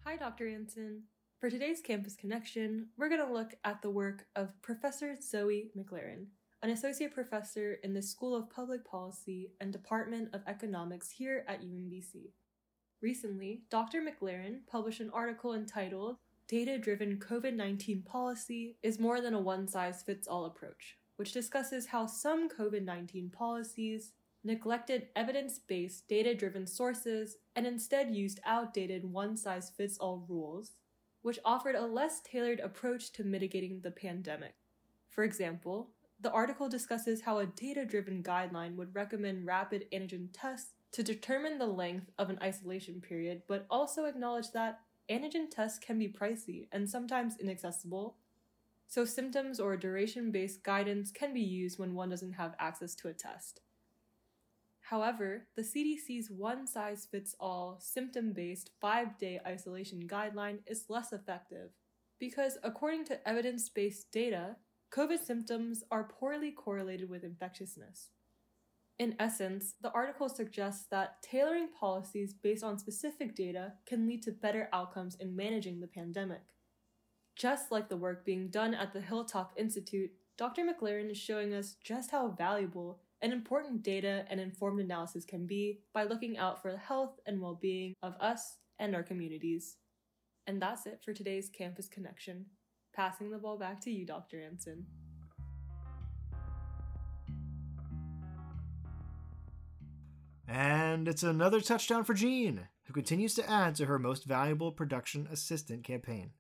Hi, 0.06 0.16
Dr. 0.16 0.48
Anson. 0.48 1.02
For 1.42 1.50
today's 1.50 1.82
Campus 1.82 2.16
Connection, 2.16 2.90
we're 2.98 3.10
going 3.10 3.26
to 3.26 3.34
look 3.34 3.56
at 3.66 3.82
the 3.82 3.90
work 3.90 4.28
of 4.36 4.62
Professor 4.62 5.16
Zoe 5.20 5.72
McLaren, 5.76 6.28
an 6.62 6.70
associate 6.70 7.16
professor 7.16 7.80
in 7.84 7.96
the 7.96 8.02
School 8.04 8.36
of 8.36 8.52
Public 8.52 8.86
Policy 8.86 9.50
and 9.60 9.74
Department 9.74 10.30
of 10.34 10.44
Economics 10.46 11.10
here 11.10 11.44
at 11.48 11.64
UMBC. 11.64 12.30
Recently, 13.02 13.64
Dr. 13.72 14.04
McLaren 14.04 14.60
published 14.68 15.00
an 15.00 15.10
article 15.16 15.56
entitled 15.56 16.18
Data 16.48 16.78
Driven 16.78 17.18
COVID 17.18 17.56
19 17.56 18.04
Policy 18.04 18.78
is 18.84 19.00
More 19.00 19.20
Than 19.20 19.34
a 19.34 19.42
One 19.42 19.68
Size 19.68 20.04
Fits 20.04 20.28
All 20.28 20.46
Approach, 20.46 21.00
which 21.16 21.34
discusses 21.34 21.88
how 21.88 22.06
some 22.06 22.50
COVID 22.50 22.84
19 22.84 23.32
policies 23.32 24.12
neglected 24.44 25.08
evidence 25.16 25.58
based 25.58 26.08
data 26.08 26.36
driven 26.36 26.68
sources 26.68 27.38
and 27.56 27.66
instead 27.66 28.14
used 28.16 28.40
outdated 28.46 29.12
one 29.12 29.36
size 29.36 29.72
fits 29.76 29.98
all 29.98 30.24
rules, 30.30 30.74
which 31.22 31.40
offered 31.46 31.76
a 31.76 31.86
less 31.86 32.22
tailored 32.22 32.60
approach 32.60 33.12
to 33.12 33.24
mitigating 33.24 33.82
the 33.82 33.92
pandemic. 33.92 34.56
For 35.10 35.24
example, 35.24 35.90
the 36.20 36.32
article 36.32 36.70
discusses 36.70 37.22
how 37.22 37.40
a 37.40 37.46
data 37.46 37.86
driven 37.86 38.22
guideline 38.22 38.76
would 38.76 38.96
recommend 38.96 39.46
rapid 39.46 39.86
antigen 39.92 40.30
tests 40.32 40.74
to 40.92 41.04
determine 41.04 41.58
the 41.58 41.66
length 41.66 42.12
of 42.20 42.30
an 42.30 42.40
isolation 42.44 43.02
period, 43.02 43.42
but 43.48 43.66
also 43.70 44.06
acknowledge 44.06 44.52
that 44.52 44.82
antigen 45.10 45.50
tests 45.50 45.80
can 45.80 45.98
be 45.98 46.08
pricey 46.08 46.68
and 46.72 46.90
sometimes 46.90 47.38
inaccessible. 47.40 48.18
So, 48.88 49.06
symptoms 49.06 49.60
or 49.60 49.78
duration 49.78 50.32
based 50.32 50.64
guidance 50.64 51.12
can 51.12 51.34
be 51.34 51.42
used 51.42 51.80
when 51.80 51.96
one 51.96 52.10
doesn't 52.10 52.34
have 52.34 52.56
access 52.60 52.94
to 52.96 53.08
a 53.08 53.14
test. 53.14 53.62
However, 54.92 55.48
the 55.56 55.62
CDC's 55.62 56.30
one 56.30 56.68
size 56.68 57.08
fits 57.10 57.34
all 57.40 57.78
symptom 57.80 58.34
based 58.34 58.72
five 58.82 59.18
day 59.18 59.40
isolation 59.48 60.06
guideline 60.06 60.58
is 60.68 60.90
less 60.90 61.14
effective 61.14 61.70
because, 62.20 62.58
according 62.62 63.06
to 63.06 63.26
evidence 63.26 63.70
based 63.70 64.12
data, 64.12 64.58
COVID 64.94 65.24
symptoms 65.24 65.86
are 65.92 66.12
poorly 66.20 66.52
correlated 66.52 67.10
with 67.10 67.24
infectiousness. 67.24 68.10
In 69.00 69.16
essence, 69.18 69.76
the 69.82 69.94
article 69.94 70.28
suggests 70.28 70.88
that 70.92 71.22
tailoring 71.22 71.70
policies 71.80 72.34
based 72.34 72.62
on 72.62 72.78
specific 72.78 73.34
data 73.34 73.72
can 73.86 74.06
lead 74.06 74.24
to 74.24 74.34
better 74.34 74.68
outcomes 74.74 75.16
in 75.16 75.38
managing 75.38 75.80
the 75.80 75.88
pandemic. 75.88 76.44
Just 77.38 77.72
like 77.72 77.88
the 77.88 77.96
work 77.96 78.26
being 78.26 78.50
done 78.50 78.74
at 78.74 78.92
the 78.92 79.00
Hilltop 79.00 79.54
Institute, 79.56 80.12
Dr. 80.38 80.64
McLaren 80.64 81.10
is 81.10 81.18
showing 81.18 81.54
us 81.54 81.78
just 81.82 82.12
how 82.12 82.28
valuable 82.28 83.00
and 83.22 83.32
important 83.32 83.84
data 83.84 84.26
and 84.30 84.40
informed 84.40 84.80
analysis 84.80 85.26
can 85.26 85.46
be 85.46 85.80
by 85.94 86.04
looking 86.04 86.38
out 86.38 86.62
for 86.62 86.72
the 86.72 86.78
health 86.78 87.20
and 87.26 87.40
well 87.40 87.58
being 87.62 87.94
of 88.02 88.16
us 88.20 88.58
and 88.80 88.96
our 88.96 89.04
communities. 89.04 89.78
And 90.48 90.62
that's 90.62 90.88
it 90.88 91.02
for 91.06 91.14
today's 91.14 91.50
Campus 91.50 91.88
Connection. 91.88 92.46
Passing 92.96 93.30
the 93.30 93.38
ball 93.38 93.58
back 93.58 93.80
to 93.82 93.92
you, 93.92 94.06
Dr. 94.06 94.42
Anson. 94.42 94.86
And 100.48 101.08
it's 101.08 101.24
another 101.24 101.62
touchdown 101.62 102.04
for 102.04 102.14
Jean, 102.14 102.68
who 102.86 102.94
continues 102.94 103.36
to 103.36 103.50
add 103.50 103.76
to 103.76 103.86
her 103.86 103.98
most 103.98 104.26
valuable 104.26 104.72
production 104.72 105.28
assistant 105.32 105.86
campaign. 105.86 106.32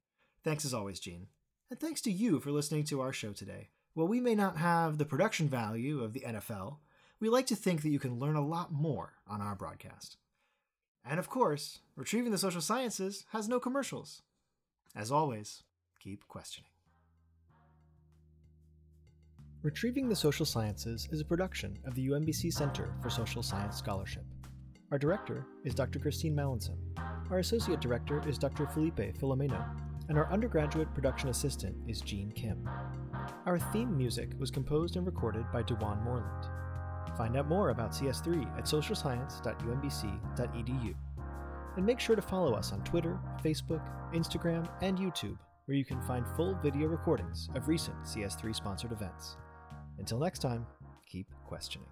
Thanks 0.43 0.65
as 0.65 0.73
always, 0.73 0.99
Jean. 0.99 1.27
And 1.69 1.79
thanks 1.79 2.01
to 2.01 2.11
you 2.11 2.41
for 2.41 2.51
listening 2.51 2.83
to 2.85 2.99
our 2.99 3.13
show 3.13 3.31
today. 3.31 3.69
While 3.93 4.07
we 4.07 4.21
may 4.21 4.35
not 4.35 4.57
have 4.57 4.97
the 4.97 5.05
production 5.05 5.49
value 5.49 6.01
of 6.01 6.13
the 6.13 6.21
NFL, 6.21 6.77
we 7.19 7.27
like 7.27 7.45
to 7.47 7.55
think 7.55 7.81
that 7.81 7.89
you 7.89 7.99
can 7.99 8.19
learn 8.19 8.37
a 8.37 8.45
lot 8.45 8.71
more 8.71 9.13
on 9.27 9.41
our 9.41 9.53
broadcast. 9.53 10.17
And 11.03 11.19
of 11.19 11.29
course, 11.29 11.79
Retrieving 11.97 12.31
the 12.31 12.37
Social 12.37 12.61
Sciences 12.61 13.25
has 13.31 13.49
no 13.49 13.59
commercials. 13.59 14.21
As 14.95 15.11
always, 15.11 15.63
keep 15.99 16.25
questioning. 16.27 16.69
Retrieving 19.61 20.07
the 20.07 20.15
Social 20.15 20.45
Sciences 20.45 21.09
is 21.11 21.19
a 21.19 21.25
production 21.25 21.77
of 21.85 21.93
the 21.93 22.07
UMBC 22.07 22.53
Center 22.53 22.95
for 23.01 23.09
Social 23.09 23.43
Science 23.43 23.75
Scholarship. 23.77 24.23
Our 24.91 24.97
director 24.97 25.45
is 25.65 25.75
Dr. 25.75 25.99
Christine 25.99 26.35
Mallinson. 26.35 26.77
Our 27.29 27.39
associate 27.39 27.81
director 27.81 28.27
is 28.27 28.37
Dr. 28.37 28.67
Felipe 28.67 28.97
Filomeno, 29.19 29.63
and 30.09 30.17
our 30.17 30.31
undergraduate 30.31 30.93
production 30.93 31.29
assistant 31.29 31.75
is 31.87 32.01
Jean 32.01 32.31
Kim. 32.31 32.67
Our 33.45 33.59
theme 33.59 33.97
music 33.97 34.31
was 34.39 34.51
composed 34.51 34.95
and 34.95 35.05
recorded 35.05 35.51
by 35.51 35.63
Dewan 35.63 36.01
Moreland. 36.03 36.47
Find 37.17 37.35
out 37.37 37.47
more 37.47 37.69
about 37.69 37.91
CS3 37.91 38.57
at 38.57 38.65
socialscience.umbc.edu. 38.65 40.95
And 41.77 41.85
make 41.85 41.99
sure 41.99 42.15
to 42.15 42.21
follow 42.21 42.53
us 42.53 42.73
on 42.73 42.83
Twitter, 42.83 43.19
Facebook, 43.43 43.81
Instagram, 44.13 44.67
and 44.81 44.97
YouTube, 44.97 45.37
where 45.65 45.77
you 45.77 45.85
can 45.85 46.01
find 46.01 46.25
full 46.35 46.55
video 46.55 46.87
recordings 46.87 47.49
of 47.55 47.67
recent 47.67 48.01
CS3 48.03 48.55
sponsored 48.55 48.91
events. 48.91 49.37
Until 49.97 50.19
next 50.19 50.39
time, 50.39 50.65
keep 51.07 51.27
questioning. 51.45 51.87